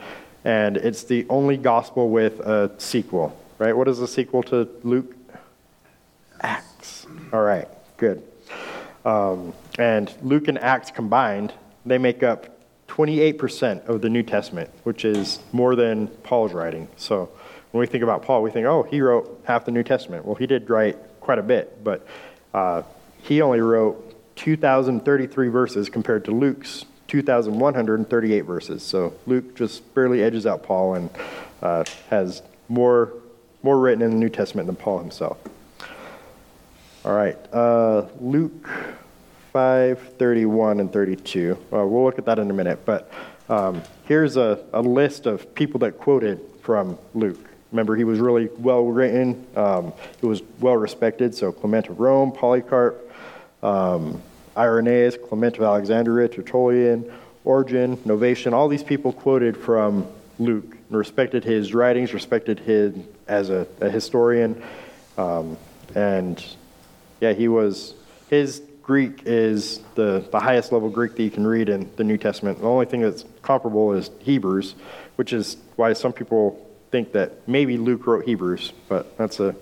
[0.45, 3.77] and it's the only gospel with a sequel, right?
[3.77, 5.15] What is the sequel to Luke?
[6.41, 7.07] Acts.
[7.33, 8.23] All right, good.
[9.05, 11.53] Um, and Luke and Acts combined,
[11.87, 12.54] they make up
[12.89, 16.89] 28% of the New Testament, which is more than Paul's writing.
[16.97, 17.31] So
[17.73, 20.25] when we think about Paul, we think, oh, he wrote half the New Testament.
[20.25, 22.07] Well, he did write quite a bit, but
[22.53, 22.83] uh,
[23.23, 28.83] he only wrote 2,033 verses compared to Luke's 2,138 verses.
[28.83, 31.11] So Luke just barely edges out Paul and
[31.63, 33.13] uh, has more,
[33.63, 35.39] more written in the New Testament than Paul himself.
[37.05, 38.69] All right, uh, Luke
[39.55, 41.53] 5, 31, and 32.
[41.53, 43.09] Uh, we'll look at that in a minute, but
[43.49, 47.39] um, here's a, a list of people that quoted from Luke.
[47.71, 51.37] Remember, he was really well written, um, he was well respected.
[51.37, 53.13] So, Clement of Rome, Polycarp,
[53.63, 54.21] um,
[54.57, 57.09] Irenaeus, Clement of Alexandria, Tertullian,
[57.45, 60.05] Origen, Novatian, all these people quoted from
[60.41, 64.61] Luke and respected his writings, respected him as a, a historian.
[65.17, 65.57] Um,
[65.95, 66.45] and
[67.21, 67.95] yeah, he was,
[68.29, 72.19] his Greek is the, the highest level Greek that you can read in the New
[72.19, 72.61] Testament.
[72.61, 74.75] The only thing that's comparable is Hebrews,
[75.17, 79.57] which is why some people think that maybe Luke wrote Hebrews, but that's a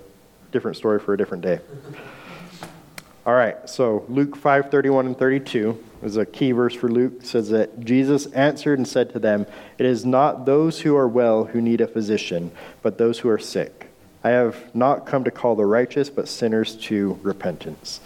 [0.51, 1.61] different story for a different day.
[3.25, 7.13] All right, so Luke 5 31 and 32 is a key verse for Luke.
[7.21, 9.45] It says that Jesus answered and said to them,
[9.77, 13.39] It is not those who are well who need a physician, but those who are
[13.39, 13.89] sick.
[14.21, 18.01] I have not come to call the righteous, but sinners to repentance.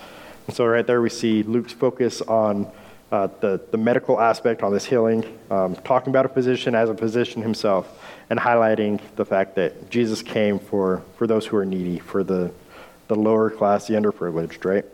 [0.54, 2.72] So, right there, we see Luke's focus on
[3.12, 6.96] uh, the, the medical aspect, on this healing, um, talking about a physician as a
[6.96, 12.00] physician himself, and highlighting the fact that Jesus came for, for those who are needy,
[12.00, 12.52] for the,
[13.10, 14.86] the lower class, the underprivileged, right?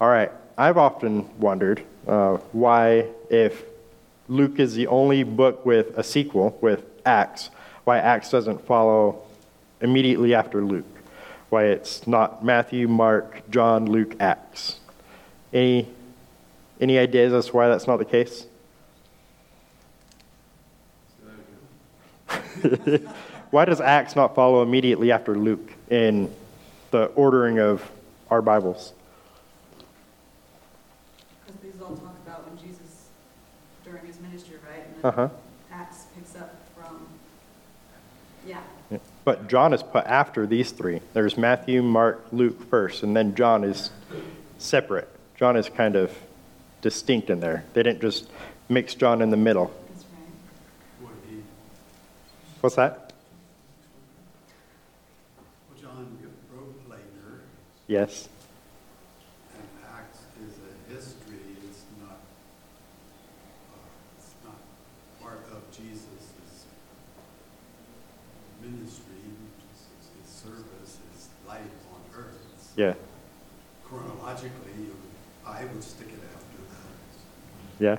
[0.00, 3.64] All right, I've often wondered uh, why, if
[4.28, 7.50] Luke is the only book with a sequel, with Acts,
[7.82, 9.22] why Acts doesn't follow
[9.80, 10.86] immediately after Luke.
[11.50, 14.80] Why it's not Matthew, Mark, John, Luke, Acts.
[15.52, 15.88] Any,
[16.80, 18.46] any ideas as to why that's not the case?
[23.50, 26.30] why does Acts not follow immediately after Luke in
[26.90, 27.90] the ordering of
[28.30, 28.92] our Bibles?
[31.46, 33.08] Because these all talk about when Jesus,
[33.84, 34.84] during his ministry, right?
[34.86, 35.28] And uh-huh.
[35.72, 37.06] Acts picks up from,
[38.46, 38.60] yeah.
[39.24, 41.00] But John is put after these three.
[41.12, 43.90] There's Matthew, Mark, Luke first, and then John is
[44.56, 45.08] separate.
[45.36, 46.16] John is kind of
[46.80, 47.64] distinct in there.
[47.74, 48.28] They didn't just
[48.68, 49.70] mix John in the middle.
[49.92, 50.04] That's
[51.02, 51.42] right.
[52.60, 53.12] What's that?
[55.68, 56.18] Well, John
[56.54, 57.42] wrote later,
[57.86, 58.28] Yes.
[59.54, 62.18] and Acts is a history, it's not,
[63.74, 63.78] uh,
[64.16, 64.56] it's not
[65.22, 66.06] part of Jesus'
[68.60, 69.22] ministry,
[69.70, 69.86] his-
[70.20, 71.60] his service, his life
[71.94, 72.36] on earth.
[72.52, 72.94] It's- Yeah.
[73.88, 74.94] Chronologically, you-
[75.44, 77.84] I would stick it after that.
[77.84, 77.96] Yeah.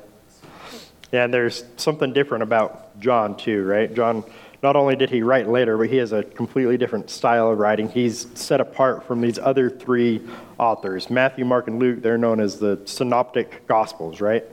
[1.11, 3.93] Yeah, and there's something different about John too, right?
[3.93, 4.23] John
[4.63, 7.89] not only did he write later, but he has a completely different style of writing.
[7.89, 10.21] He's set apart from these other three
[10.57, 12.01] authors Matthew, Mark, and Luke.
[12.01, 14.45] They're known as the synoptic gospels, right?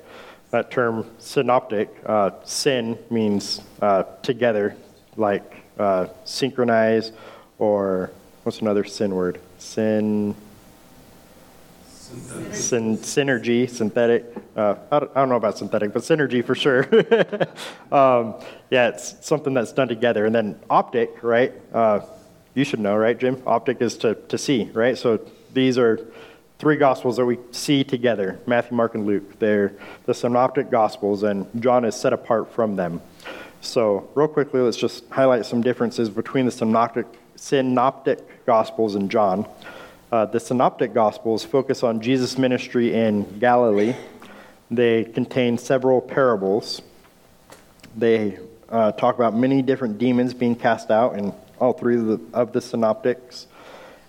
[0.51, 4.75] That term synoptic, uh, sin means uh, together,
[5.17, 7.13] like uh, synchronize,
[7.61, 8.11] or
[8.43, 9.41] what's another sin word?
[9.67, 10.35] Sin.
[12.53, 14.25] Syn- synergy, synthetic.
[14.57, 16.85] Uh, I, don't, I don't know about synthetic, but synergy for sure.
[17.93, 18.37] um,
[18.71, 20.25] yeah, it's something that's done together.
[20.25, 21.53] And then optic, right?
[21.75, 22.01] Uh,
[22.55, 23.43] you should know, right, Jim?
[23.45, 24.97] Optic is to, to see, right?
[24.97, 25.21] So
[25.53, 25.99] these are
[26.59, 29.39] three gospels that we see together Matthew, Mark, and Luke.
[29.41, 29.75] They're
[30.07, 33.03] the synoptic gospels, and John is set apart from them.
[33.61, 39.47] So, real quickly, let's just highlight some differences between the synoptic, synoptic gospels and John.
[40.11, 43.95] Uh, the synoptic gospels focus on Jesus' ministry in Galilee.
[44.71, 46.81] They contain several parables.
[47.97, 48.39] They
[48.69, 52.53] uh, talk about many different demons being cast out in all three of the, of
[52.53, 53.47] the synoptics.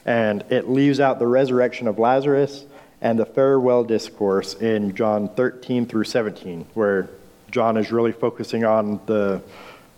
[0.06, 2.66] And it leaves out the resurrection of Lazarus
[3.02, 7.10] and the farewell discourse in John 13 through 17, where
[7.52, 9.42] John is really focusing on the,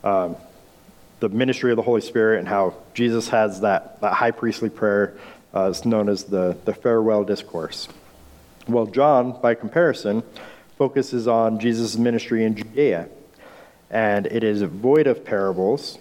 [0.03, 0.35] um,
[1.20, 5.15] the ministry of the Holy Spirit and how Jesus has that, that high priestly prayer
[5.53, 7.88] uh, it's known as the, the farewell discourse.
[8.67, 10.22] Well, John, by comparison,
[10.78, 13.09] focuses on Jesus' ministry in Judea,
[13.89, 15.97] and it is void of parables.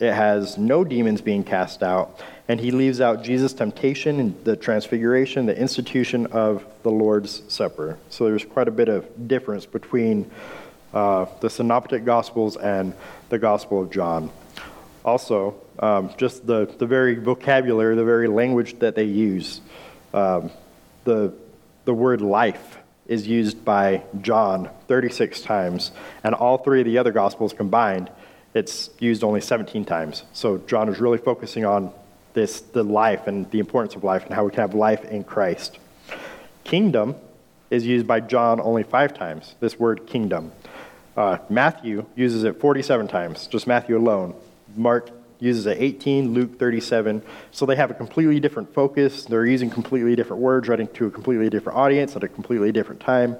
[0.00, 2.18] It has no demons being cast out,
[2.48, 7.98] and he leaves out Jesus' temptation and the transfiguration, the institution of the Lord's Supper.
[8.08, 10.30] So there's quite a bit of difference between
[10.94, 12.94] uh, the Synoptic Gospels and
[13.28, 14.30] the Gospel of John.
[15.04, 19.60] Also, um, just the, the very vocabulary, the very language that they use.
[20.14, 20.50] Um,
[21.04, 21.32] the,
[21.84, 25.90] the word life is used by John 36 times,
[26.22, 28.10] and all three of the other Gospels combined,
[28.54, 30.24] it's used only 17 times.
[30.32, 31.92] So John is really focusing on
[32.34, 35.24] this, the life and the importance of life and how we can have life in
[35.24, 35.78] Christ.
[36.64, 37.16] Kingdom
[37.70, 40.52] is used by John only five times, this word kingdom.
[41.16, 44.34] Uh, Matthew uses it 47 times, just Matthew alone.
[44.74, 45.10] Mark
[45.40, 47.22] uses it 18, Luke 37.
[47.50, 49.24] So they have a completely different focus.
[49.24, 53.00] They're using completely different words, writing to a completely different audience at a completely different
[53.00, 53.36] time.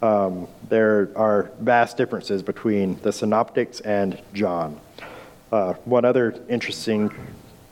[0.00, 4.80] Um, there are vast differences between the synoptics and John.
[5.52, 7.12] Uh, one other interesting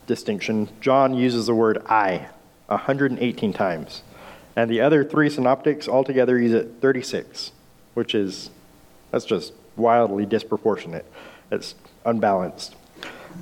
[0.07, 2.29] distinction John uses the word I
[2.67, 4.03] 118 times,
[4.55, 7.51] and the other three synoptics altogether use it 36,
[7.95, 8.51] which is
[9.11, 11.07] that's just wildly disproportionate.
[11.51, 12.77] It's unbalanced.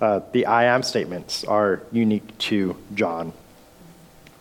[0.01, 3.33] Uh, the I am statements are unique to John.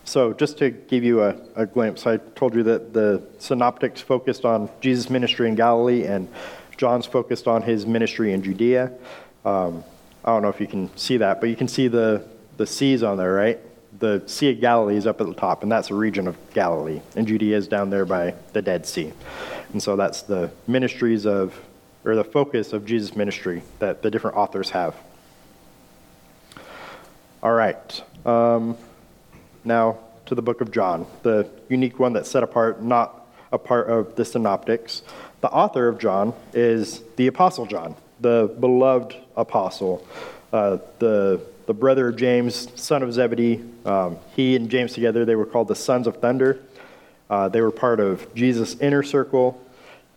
[0.04, 4.46] So, just to give you a, a, glimpse, I told you that the synoptics focused
[4.46, 6.30] on Jesus' ministry in Galilee, and
[6.78, 8.94] John's focused on his ministry in Judea.
[9.44, 9.84] Um,
[10.24, 12.26] I don't know if you can see that, but you can see the,
[12.56, 13.60] the seas on there, right?
[14.00, 17.02] The Sea of Galilee is up at the top, and that's a region of Galilee,
[17.16, 19.12] and Judea is down there by the Dead Sea.
[19.78, 21.54] And so that's the ministries of,
[22.04, 24.96] or the focus of Jesus' ministry that the different authors have.
[27.44, 28.04] All right.
[28.26, 28.76] Um,
[29.64, 33.88] now to the book of John, the unique one that's set apart, not a part
[33.88, 35.04] of the synoptics.
[35.42, 40.04] The author of John is the Apostle John, the beloved apostle,
[40.52, 43.64] uh, the, the brother of James, son of Zebedee.
[43.86, 46.64] Um, he and James together, they were called the sons of thunder.
[47.30, 49.62] Uh, they were part of Jesus' inner circle.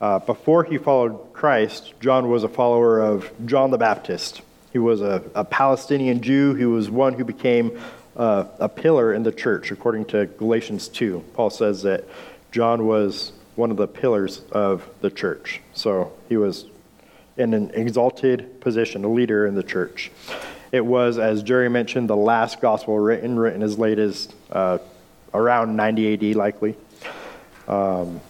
[0.00, 4.40] Uh, before he followed Christ, John was a follower of John the Baptist.
[4.72, 6.54] He was a, a Palestinian Jew.
[6.54, 7.78] He was one who became
[8.16, 11.22] uh, a pillar in the church, according to Galatians 2.
[11.34, 12.04] Paul says that
[12.50, 15.60] John was one of the pillars of the church.
[15.74, 16.64] So he was
[17.36, 20.10] in an exalted position, a leader in the church.
[20.72, 24.78] It was, as Jerry mentioned, the last gospel written, written as late as uh,
[25.34, 26.76] around 90 AD, likely.
[27.68, 28.20] Um,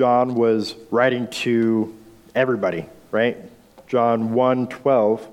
[0.00, 1.94] John was writing to
[2.34, 3.36] everybody, right?
[3.86, 5.28] John 1 12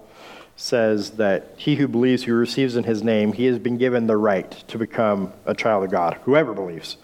[0.57, 4.18] says that he who believes, who receives in his name, he has been given the
[4.18, 6.97] right to become a child of God, whoever believes.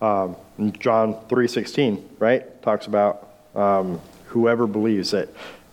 [0.00, 0.36] Um,
[0.78, 5.30] John 3.16, right, talks about um, whoever believes that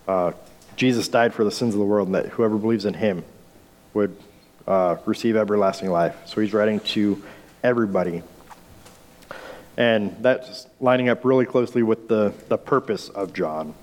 [0.07, 0.31] uh,
[0.75, 3.23] Jesus died for the sins of the world and that whoever believes in him
[3.93, 4.17] would
[4.65, 6.15] uh, receive everlasting life.
[6.25, 7.21] So he's writing to
[7.63, 8.23] everybody.
[9.77, 13.75] And that's lining up really closely with the, the purpose of John.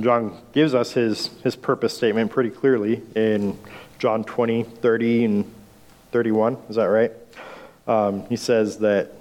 [0.00, 3.56] John gives us his, his purpose statement pretty clearly in
[3.98, 5.54] John 20, 30, and
[6.10, 6.58] 31.
[6.68, 7.12] Is that right?
[7.86, 9.12] Um, he says that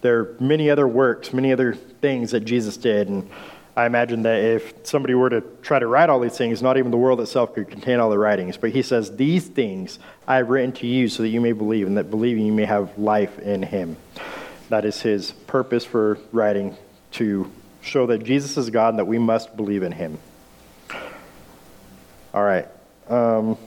[0.00, 3.30] there are many other works, many other things that Jesus did, and
[3.76, 6.90] I imagine that if somebody were to try to write all these things, not even
[6.90, 8.56] the world itself could contain all the writings.
[8.56, 11.86] But he says, These things I have written to you so that you may believe,
[11.86, 13.96] and that believing you may have life in him.
[14.70, 16.76] That is his purpose for writing,
[17.12, 17.50] to
[17.82, 20.18] show that Jesus is God and that we must believe in him.
[22.32, 22.68] All right.
[23.08, 23.58] Um,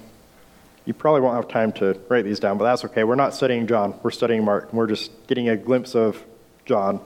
[0.85, 3.03] you probably won't have time to write these down, but that's okay.
[3.03, 4.73] We're not studying John, we're studying Mark.
[4.73, 6.23] We're just getting a glimpse of
[6.65, 7.01] John.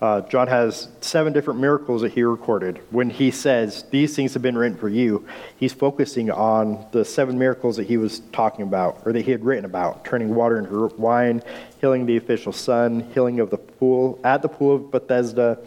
[0.00, 2.80] Uh, John has seven different miracles that he recorded.
[2.90, 5.26] When he says, These things have been written for you,
[5.56, 9.44] he's focusing on the seven miracles that he was talking about, or that he had
[9.44, 11.42] written about turning water into wine,
[11.80, 15.58] healing the official son, healing of the pool, at the pool of Bethesda,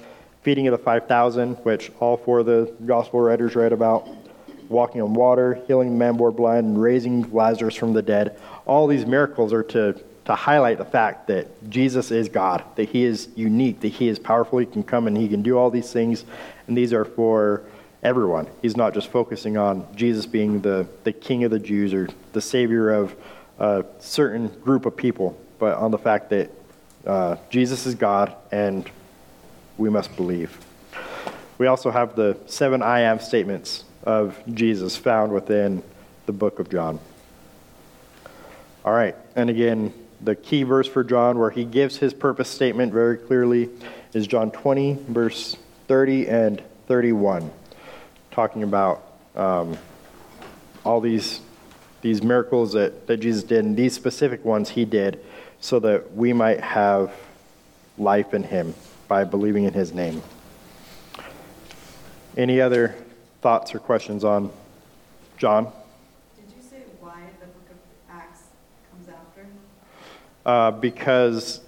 [0.44, 4.08] feeding of the 5,000, which all four of the gospel writers write about,
[4.70, 8.40] walking on water, healing the man born blind, and raising Lazarus from the dead.
[8.66, 10.02] All these miracles are to
[10.32, 14.18] to highlight the fact that Jesus is God, that he is unique, that he is
[14.18, 16.24] powerful, he can come and he can do all these things,
[16.68, 17.64] and these are for
[18.02, 18.48] everyone.
[18.62, 22.40] He's not just focusing on Jesus being the, the king of the Jews or the
[22.40, 23.14] savior of
[23.60, 26.50] a certain group of people, but on the fact that
[27.06, 28.90] uh, Jesus is God and
[29.78, 30.58] we must believe.
[31.58, 35.84] We also have the seven I am statements of Jesus found within
[36.26, 37.02] the book of John.
[38.86, 42.94] All right, and again, the key verse for John where he gives his purpose statement
[42.94, 43.70] very clearly
[44.14, 45.58] is John 20, verse
[45.88, 47.52] 30 and 31,
[48.30, 49.04] talking about
[49.36, 49.78] um,
[50.86, 51.40] all these,
[52.02, 55.24] these miracles that, that Jesus did, and these specific ones he did
[55.60, 57.14] so that we might have
[57.98, 58.74] life in him
[59.08, 60.22] by believing in his name.
[62.38, 62.96] Any other
[63.42, 64.52] thoughts or questions on
[65.38, 65.72] John?
[70.46, 71.62] Uh, because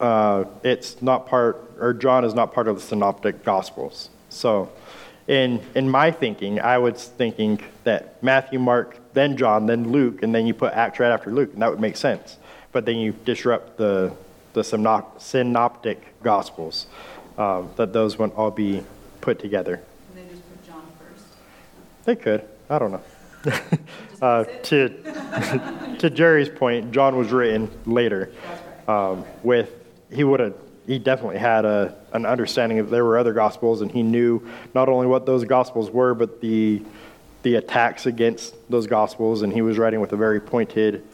[0.00, 4.08] uh, it's not part, or John is not part of the synoptic gospels.
[4.30, 4.70] So,
[5.28, 10.34] in, in my thinking, I was thinking that Matthew, Mark, then John, then Luke, and
[10.34, 12.36] then you put Acts right after Luke, and that would make sense.
[12.72, 14.12] But then you disrupt the,
[14.54, 16.86] the synoptic gospels,
[17.38, 18.82] um, that those wouldn't all be
[19.20, 19.82] put together.
[20.14, 21.24] And they just put John first.
[22.04, 22.44] They could.
[22.68, 23.02] I don't know.
[24.22, 24.88] uh, to,
[25.98, 28.32] to Jerry's point, John was written later.
[28.88, 29.72] Um, with
[30.12, 30.54] he would have
[30.86, 34.88] he definitely had a, an understanding that there were other gospels, and he knew not
[34.88, 36.82] only what those gospels were, but the
[37.42, 41.06] the attacks against those gospels, and he was writing with a very pointed,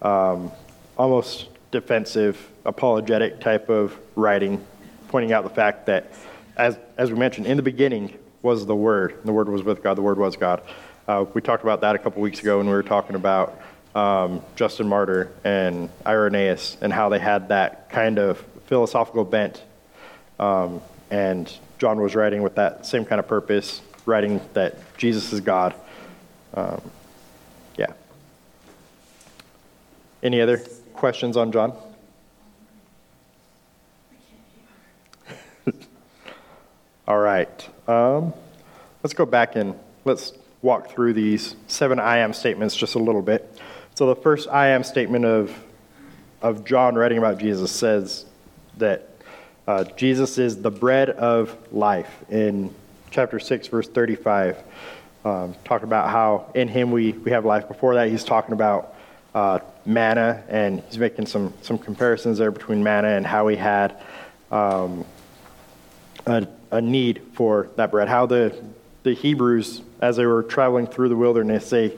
[0.00, 0.50] um,
[0.96, 4.64] almost defensive, apologetic type of writing,
[5.08, 6.12] pointing out the fact that,
[6.56, 9.18] as as we mentioned in the beginning, was the Word.
[9.24, 9.94] The Word was with God.
[9.94, 10.62] The Word was God.
[11.06, 13.60] Uh, we talked about that a couple weeks ago when we were talking about
[13.94, 19.62] um, Justin Martyr and Irenaeus and how they had that kind of philosophical bent.
[20.40, 20.80] Um,
[21.10, 25.74] and John was writing with that same kind of purpose, writing that Jesus is God.
[26.54, 26.80] Um,
[27.76, 27.92] yeah.
[30.22, 30.56] Any other
[30.94, 31.74] questions on John?
[37.06, 37.68] All right.
[37.86, 38.32] Um,
[39.02, 39.74] let's go back and
[40.06, 40.32] let's
[40.64, 43.60] walk through these seven I am statements just a little bit.
[43.94, 45.54] So, the first I am statement of,
[46.40, 48.24] of John writing about Jesus says
[48.78, 49.10] that
[49.68, 52.74] uh, Jesus is the bread of life in
[53.10, 54.56] chapter 6, verse 35.
[55.26, 57.68] Um, talking about how in him we, we have life.
[57.68, 58.94] Before that, he's talking about
[59.34, 64.00] uh, manna, and he's making some, some comparisons there between manna and how he had
[64.50, 65.04] um,
[66.26, 68.08] a, a need for that bread.
[68.08, 68.58] How the,
[69.02, 71.96] the Hebrews as they were traveling through the wilderness, they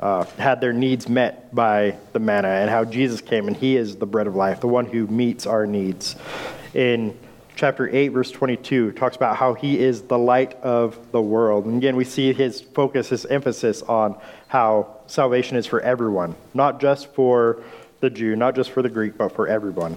[0.00, 3.96] uh, had their needs met by the manna, and how Jesus came, and He is
[3.96, 6.16] the bread of life, the one who meets our needs.
[6.74, 7.16] In
[7.54, 11.66] chapter 8, verse 22, talks about how He is the light of the world.
[11.66, 14.18] And again, we see His focus, His emphasis on
[14.48, 17.62] how salvation is for everyone, not just for
[18.00, 19.96] the Jew, not just for the Greek, but for everyone.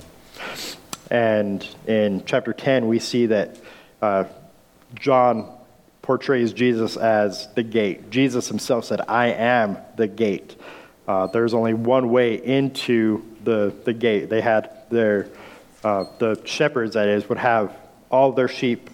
[1.09, 3.57] And in chapter 10, we see that
[3.99, 4.25] uh,
[4.93, 5.57] John
[6.11, 8.09] portrays Jesus as the gate.
[8.09, 10.57] Jesus himself said, I am the gate.
[11.07, 14.29] Uh, there's only one way into the, the gate.
[14.29, 15.29] They had their,
[15.85, 17.73] uh, the shepherds, that is, would have
[18.09, 18.89] all their sheep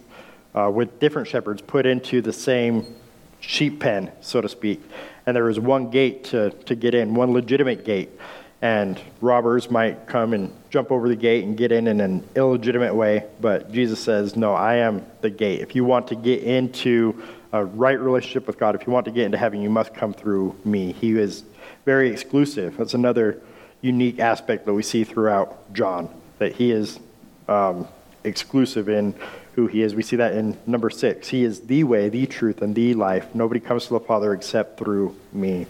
[0.54, 2.86] uh, with different shepherds put into the same
[3.40, 4.80] sheep pen, so to speak.
[5.26, 8.12] And there was one gate to, to get in, one legitimate gate
[8.62, 12.96] and robbers might come and jump over the gate and get in in an illegitimate
[12.96, 13.26] way.
[13.40, 15.62] But Jesus says, No, I am the gate.
[15.62, 17.22] If you want to get into
[17.54, 20.14] a right relationship with God, if you want to get into heaven, you must come
[20.14, 20.92] through me.
[20.92, 21.44] He is
[21.86, 22.78] very exclusive.
[22.78, 23.42] That's another
[23.82, 27.00] unique aspect that we see throughout John, that he is
[27.48, 27.88] um,
[28.24, 29.14] exclusive in
[29.54, 29.96] who he is.
[29.96, 31.28] We see that in number six.
[31.28, 33.34] He is the way, the truth, and the life.
[33.34, 35.68] Nobody comes to the Father except through me.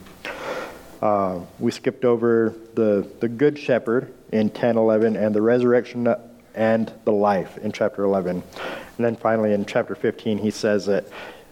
[1.01, 6.07] Uh, we skipped over the, the Good Shepherd in 10, 11, and the resurrection
[6.55, 8.43] and the life in chapter 11.
[8.97, 11.05] And then finally in chapter 15, he says that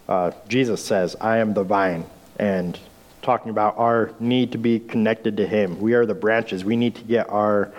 [0.09, 2.05] uh, Jesus says, I am the vine,
[2.37, 2.77] and
[3.21, 5.79] talking about our need to be connected to him.
[5.79, 6.63] We are the branches.
[6.63, 7.71] We need to get our,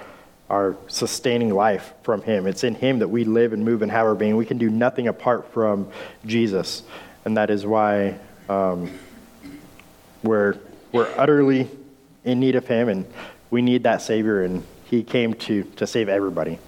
[0.50, 2.46] our sustaining life from him.
[2.46, 4.36] It's in him that we live and move and have our being.
[4.36, 5.88] We can do nothing apart from
[6.24, 6.82] Jesus.
[7.24, 8.90] And that is why um,
[10.24, 10.58] we're,
[10.92, 11.68] we're utterly
[12.24, 13.06] in need of him, and
[13.50, 16.58] we need that Savior, and he came to, to save everybody.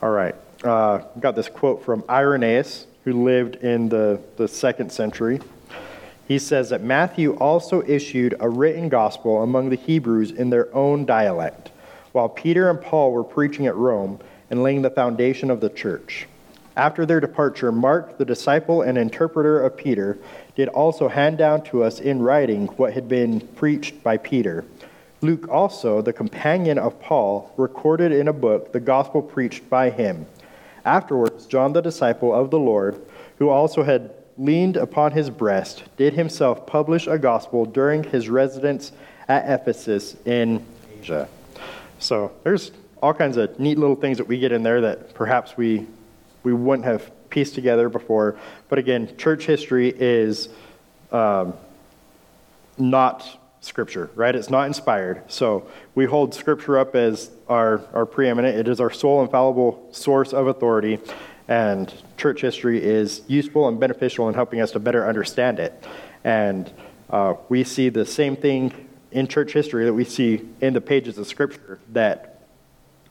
[0.00, 0.34] All right.
[0.64, 5.40] Uh, got this quote from Irenaeus, who lived in the, the second century.
[6.28, 11.04] He says that Matthew also issued a written gospel among the Hebrews in their own
[11.04, 11.70] dialect,
[12.12, 16.26] while Peter and Paul were preaching at Rome and laying the foundation of the church.
[16.76, 20.18] After their departure, Mark, the disciple and interpreter of Peter,
[20.56, 24.64] did also hand down to us in writing what had been preached by Peter.
[25.22, 30.26] Luke also, the companion of Paul, recorded in a book the gospel preached by him.
[30.84, 33.00] Afterwards, John the disciple of the Lord,
[33.38, 38.92] who also had leaned upon his breast, did himself publish a gospel during his residence
[39.28, 40.64] at Ephesus in
[40.98, 41.28] Asia.
[41.98, 42.72] So there's
[43.02, 45.86] all kinds of neat little things that we get in there that perhaps we
[46.42, 48.36] we wouldn't have pieced together before.
[48.68, 50.48] But again, church history is
[51.12, 51.54] um,
[52.78, 54.34] not scripture, right?
[54.34, 55.22] It's not inspired.
[55.28, 58.56] So we hold scripture up as our, our preeminent.
[58.56, 60.98] It is our sole infallible source of authority.
[61.46, 65.84] And church history is useful and beneficial in helping us to better understand it.
[66.24, 66.70] And
[67.10, 68.72] uh, we see the same thing
[69.10, 72.42] in church history that we see in the pages of scripture that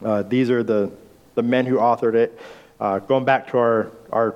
[0.02, 0.90] uh, these are the,
[1.34, 2.40] the men who authored it.
[2.80, 4.34] Uh, going back to our, our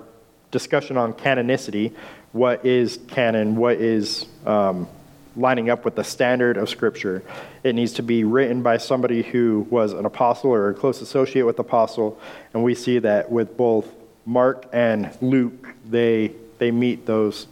[0.51, 1.95] discussion on canonicity,
[2.33, 4.87] what is canon, what is um,
[5.35, 7.23] lining up with the standard of Scripture.
[7.63, 11.45] It needs to be written by somebody who was an apostle or a close associate
[11.45, 12.21] with the apostle,
[12.53, 13.89] and we see that with both
[14.27, 17.47] Mark and Luke, they they meet those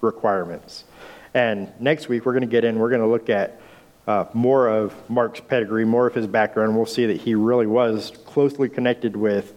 [0.00, 0.84] requirements.
[1.34, 2.78] And next week we're going to get in.
[2.78, 3.60] We're going to look at
[4.06, 6.74] uh, more of Mark's pedigree, more of his background.
[6.74, 9.52] We'll see that he really was closely connected with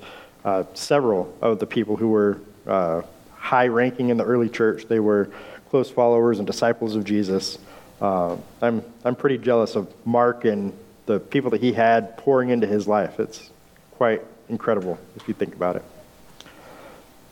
[0.45, 3.01] uh, several of the people who were uh,
[3.35, 4.85] high ranking in the early church.
[4.87, 5.29] They were
[5.69, 7.57] close followers and disciples of Jesus.
[8.01, 10.73] Uh, I'm, I'm pretty jealous of Mark and
[11.05, 13.19] the people that he had pouring into his life.
[13.19, 13.49] It's
[13.91, 15.83] quite incredible if you think about it.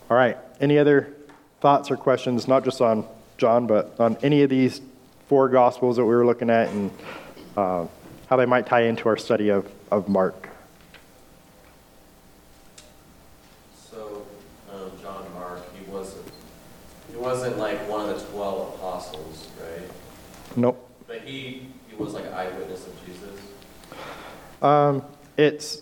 [0.10, 1.14] All right, any other
[1.62, 3.05] thoughts or questions, not just on
[3.38, 4.82] John, but on any of these
[5.28, 6.91] four Gospels that we were looking at and
[7.55, 7.86] uh,
[8.28, 10.49] how they might tie into our study of, of Mark?
[13.91, 14.26] So,
[14.72, 16.26] um, John Mark, he wasn't,
[17.09, 19.89] he wasn't like one of the twelve apostles, right?
[20.55, 20.89] Nope.
[21.07, 23.39] But he, he was like an eyewitness of Jesus.
[24.61, 25.03] Um,
[25.38, 25.82] it's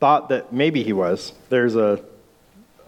[0.00, 1.32] thought that maybe he was.
[1.48, 2.02] There's a,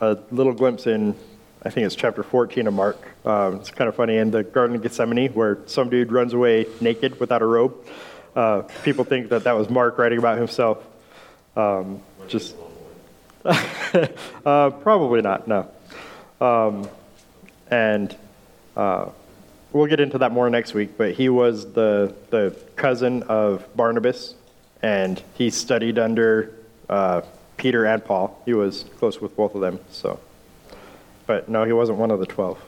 [0.01, 1.15] a little glimpse in,
[1.63, 3.09] I think it's chapter 14 of Mark.
[3.25, 6.67] Um, it's kind of funny in the Garden of Gethsemane where some dude runs away
[6.81, 7.75] naked without a robe.
[8.35, 10.85] Uh, people think that that was Mark writing about himself.
[11.57, 12.71] Um, just was
[13.45, 14.51] a little boy.
[14.51, 15.49] uh, probably not.
[15.49, 15.71] No.
[16.41, 16.89] Um,
[17.71, 18.15] and
[18.77, 19.11] uh,
[19.73, 20.97] we'll get into that more next week.
[20.97, 24.35] But he was the the cousin of Barnabas,
[24.83, 26.55] and he studied under
[26.89, 27.23] uh,
[27.57, 28.41] Peter and Paul.
[28.45, 29.81] He was close with both of them.
[29.91, 30.21] So,
[31.27, 32.63] but no, he wasn't one of the twelve.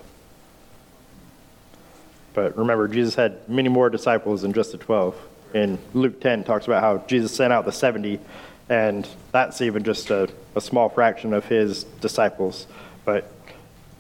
[2.33, 5.17] But remember, Jesus had many more disciples than just the twelve.
[5.53, 8.21] In Luke 10, talks about how Jesus sent out the 70,
[8.69, 12.69] and that's even just a, a small fraction of his disciples.
[13.05, 13.29] But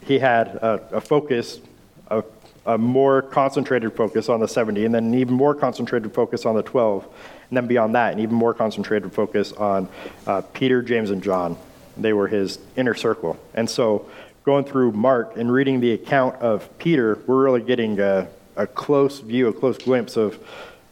[0.02, 1.60] he had a, a focus,
[2.08, 2.22] a,
[2.66, 6.54] a more concentrated focus on the 70, and then an even more concentrated focus on
[6.54, 7.04] the 12.
[7.04, 9.88] And then beyond that, an even more concentrated focus on
[10.26, 11.56] uh, Peter, James, and John.
[11.96, 13.38] They were his inner circle.
[13.54, 14.08] And so
[14.44, 19.20] going through Mark and reading the account of Peter, we're really getting a, a close
[19.20, 20.38] view, a close glimpse of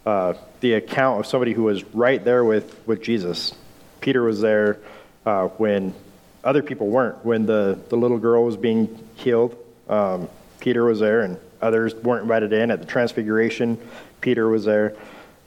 [0.04, 3.54] uh, the account of somebody who was right there with, with Jesus.
[4.00, 4.78] Peter was there
[5.26, 5.94] uh, when
[6.48, 7.22] other people weren't.
[7.26, 9.54] When the, the little girl was being healed,
[9.86, 10.30] um,
[10.60, 12.70] Peter was there, and others weren't invited in.
[12.70, 13.78] At the Transfiguration,
[14.22, 14.96] Peter was there.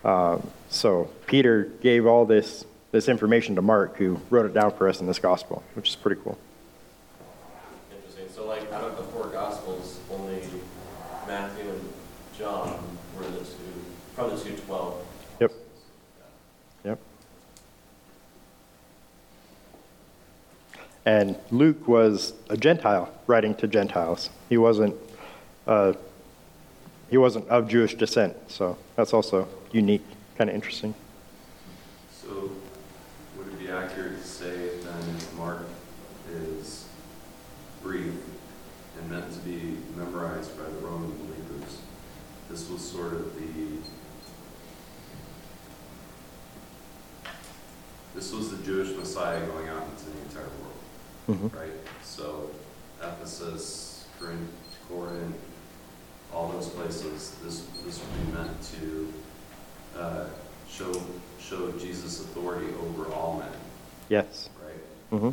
[0.06, 4.88] Um, so Peter gave all this, this information to Mark, who wrote it down for
[4.88, 6.38] us in this gospel, which is pretty cool.
[7.96, 8.28] Interesting.
[8.30, 10.44] So like out of the four gospels, only
[11.26, 11.94] Matthew and
[12.38, 12.80] John
[13.18, 13.46] were the two,
[14.14, 15.04] from the two twelve.
[15.40, 15.52] Yep.
[16.86, 17.00] Yep.
[21.06, 24.30] And Luke was a Gentile writing to Gentiles.
[24.50, 24.96] He wasn't,
[25.66, 25.94] uh,
[27.10, 30.06] he wasn't of Jewish descent, so that's also unique,
[30.38, 30.94] kind of interesting.
[32.12, 32.52] So
[33.36, 35.66] would it be accurate to say then Mark
[36.32, 36.86] is
[37.82, 38.14] brief
[39.00, 41.80] and meant to be memorized by the Roman believers?
[42.50, 43.80] This was sort of the,
[48.14, 50.71] this was the Jewish Messiah going out into the entire world,
[51.32, 51.54] Mhm.
[51.54, 51.72] right?
[52.04, 52.50] So
[53.02, 54.50] Ephesus, Corinth,
[54.90, 55.36] Corinth,
[56.34, 59.14] all those places, this, this would be meant to
[60.00, 60.26] uh,
[60.70, 60.92] show,
[61.40, 63.52] show Jesus' authority over all men,
[64.10, 64.50] Yes.
[64.66, 65.20] right?
[65.20, 65.30] hmm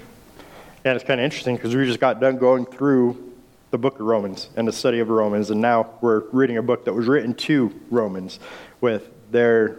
[0.85, 3.33] And it's kind of interesting because we just got done going through
[3.71, 6.85] the book of Romans and the study of Romans, and now we're reading a book
[6.87, 8.39] that was written to Romans
[8.81, 9.77] with their,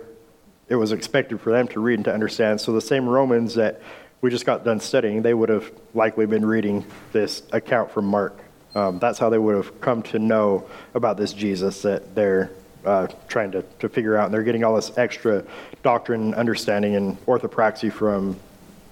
[0.67, 2.61] it was expected for them to read and to understand.
[2.61, 3.81] So the same Romans that
[4.21, 8.37] we just got done studying, they would have likely been reading this account from Mark.
[8.75, 12.51] Um, that's how they would have come to know about this Jesus that they're
[12.85, 14.25] uh, trying to, to figure out.
[14.25, 15.43] And they're getting all this extra
[15.83, 18.39] doctrine, understanding, and orthopraxy from,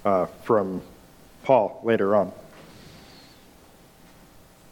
[0.06, 0.82] uh, from
[1.44, 2.32] Paul later on.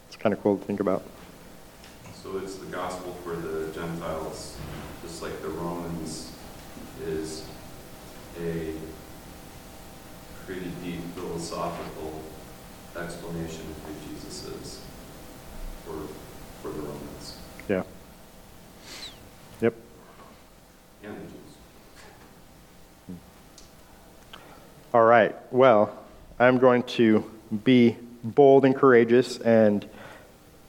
[0.08, 1.04] It's kind of cool to think about.
[2.22, 4.56] So it's the gospel for the Gentiles,
[5.02, 6.32] just like the Romans
[7.04, 7.46] is
[8.42, 8.72] a
[10.46, 12.22] pretty deep philosophical
[12.96, 14.80] explanation of who Jesus is
[15.84, 16.06] for,
[16.62, 17.36] for the Romans
[17.68, 17.82] Yeah.
[19.60, 19.74] Yep.
[21.02, 23.18] and the Jews.
[24.94, 25.34] All right.
[25.52, 25.98] Well,
[26.38, 27.28] I'm going to
[27.64, 29.86] be bold and courageous and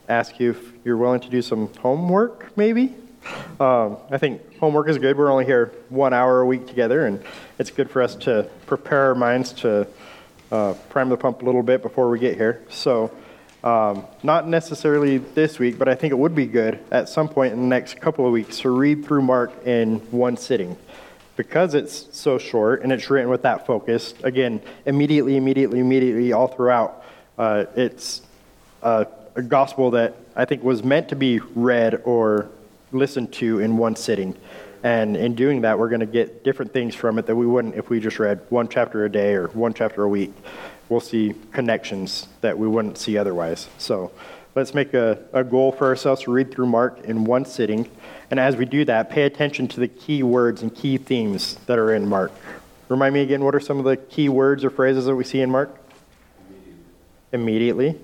[0.10, 2.96] ask you if you're willing to do some homework, maybe.
[3.60, 5.18] Um, I think homework is good.
[5.18, 7.24] We're only here one hour a week together, and
[7.58, 9.88] it's good for us to prepare our minds to
[10.52, 12.62] uh, prime the pump a little bit before we get here.
[12.70, 13.12] So,
[13.64, 17.54] um, not necessarily this week, but I think it would be good at some point
[17.54, 20.78] in the next couple of weeks to read through Mark in one sitting
[21.38, 26.48] because it's so short and it's written with that focus, again, immediately, immediately, immediately, all
[26.48, 27.04] throughout,
[27.38, 28.22] uh, it's
[28.82, 32.50] a, a gospel that I think was meant to be read or
[32.98, 34.36] listened to in one sitting.
[34.84, 37.76] And in doing that, we're going to get different things from it that we wouldn't
[37.76, 40.34] if we just read one chapter a day or one chapter a week.
[40.90, 43.68] We'll see connections that we wouldn't see otherwise.
[43.78, 44.12] So
[44.56, 47.90] let's make a, a goal for ourselves to read through Mark in one sitting.
[48.32, 51.78] And as we do that, pay attention to the key words and key themes that
[51.80, 52.32] are in Mark.
[52.88, 55.42] Remind me again, what are some of the key words or phrases that we see
[55.42, 55.76] in Mark?
[57.34, 58.00] Immediately.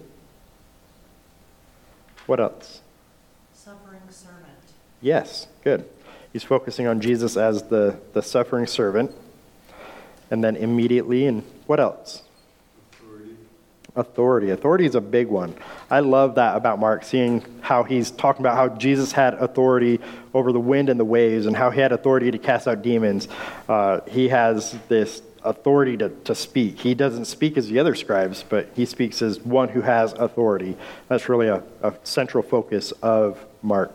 [2.26, 2.82] What else?
[5.04, 5.88] Yes, good.
[6.32, 9.12] He's focusing on Jesus as the, the suffering servant.
[10.32, 12.24] And then immediately, and what else?
[13.96, 14.50] Authority.
[14.50, 15.54] Authority is a big one.
[15.92, 20.00] I love that about Mark, seeing how he's talking about how Jesus had authority
[20.34, 23.28] over the wind and the waves and how he had authority to cast out demons.
[23.70, 26.80] Uh, he has this authority to, to speak.
[26.80, 30.76] He doesn't speak as the other scribes, but he speaks as one who has authority.
[31.10, 33.94] That's really a, a central focus of Mark.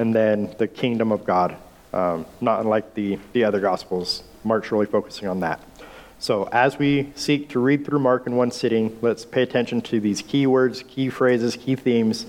[0.00, 1.54] And then the kingdom of God,
[1.92, 4.22] um, not unlike the, the other gospels.
[4.44, 5.60] Mark's really focusing on that.
[6.18, 10.00] So as we seek to read through Mark in one sitting, let's pay attention to
[10.00, 12.24] these key words, key phrases, key themes,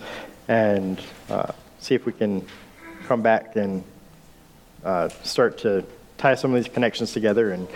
[0.49, 0.99] and
[1.29, 2.45] uh, see if we can
[3.07, 3.85] come back and
[4.83, 5.85] uh, start to
[6.17, 7.51] tie some of these connections together.
[7.51, 7.69] And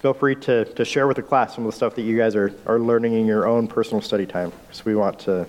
[0.00, 2.36] feel free to, to share with the class some of the stuff that you guys
[2.36, 5.46] are, are learning in your own personal study time, because we want to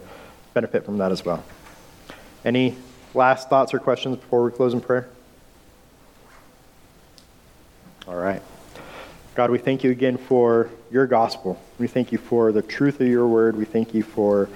[0.53, 1.43] benefit from that as well.
[2.45, 2.77] Any
[3.19, 5.09] last thoughts or questions before we close in prayer?
[8.07, 8.41] All right.
[9.35, 11.61] God, we thank you again for your gospel.
[11.77, 13.57] We thank you for the truth of your word.
[13.57, 14.47] We thank you for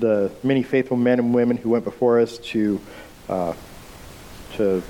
[0.00, 2.80] the many faithful men and women who went before us to,
[3.28, 3.54] uh,
[4.56, 4.82] to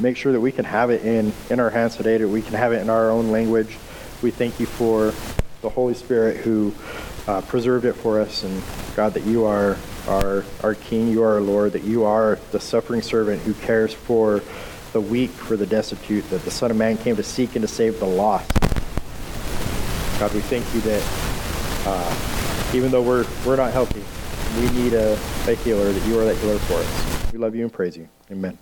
[0.00, 2.54] make sure that we can have it in, in our hands today, that we can
[2.54, 3.78] have it in our own language.
[4.22, 5.12] We thank you for
[5.62, 6.74] the Holy Spirit who
[7.28, 8.42] uh, preserved it for us.
[8.42, 8.60] And
[8.96, 9.76] God, that you are
[10.08, 13.92] our, our King, you are our Lord, that you are the suffering servant who cares
[13.92, 14.42] for
[14.92, 17.68] the weak, for the destitute, that the Son of Man came to seek and to
[17.68, 18.52] save the lost.
[20.18, 21.02] God, we thank you that
[21.86, 24.02] uh, even though we're, we're not healthy,
[24.60, 25.12] we need a,
[25.46, 27.32] a healer, that you are that healer for us.
[27.32, 28.08] We love you and praise you.
[28.30, 28.58] Amen.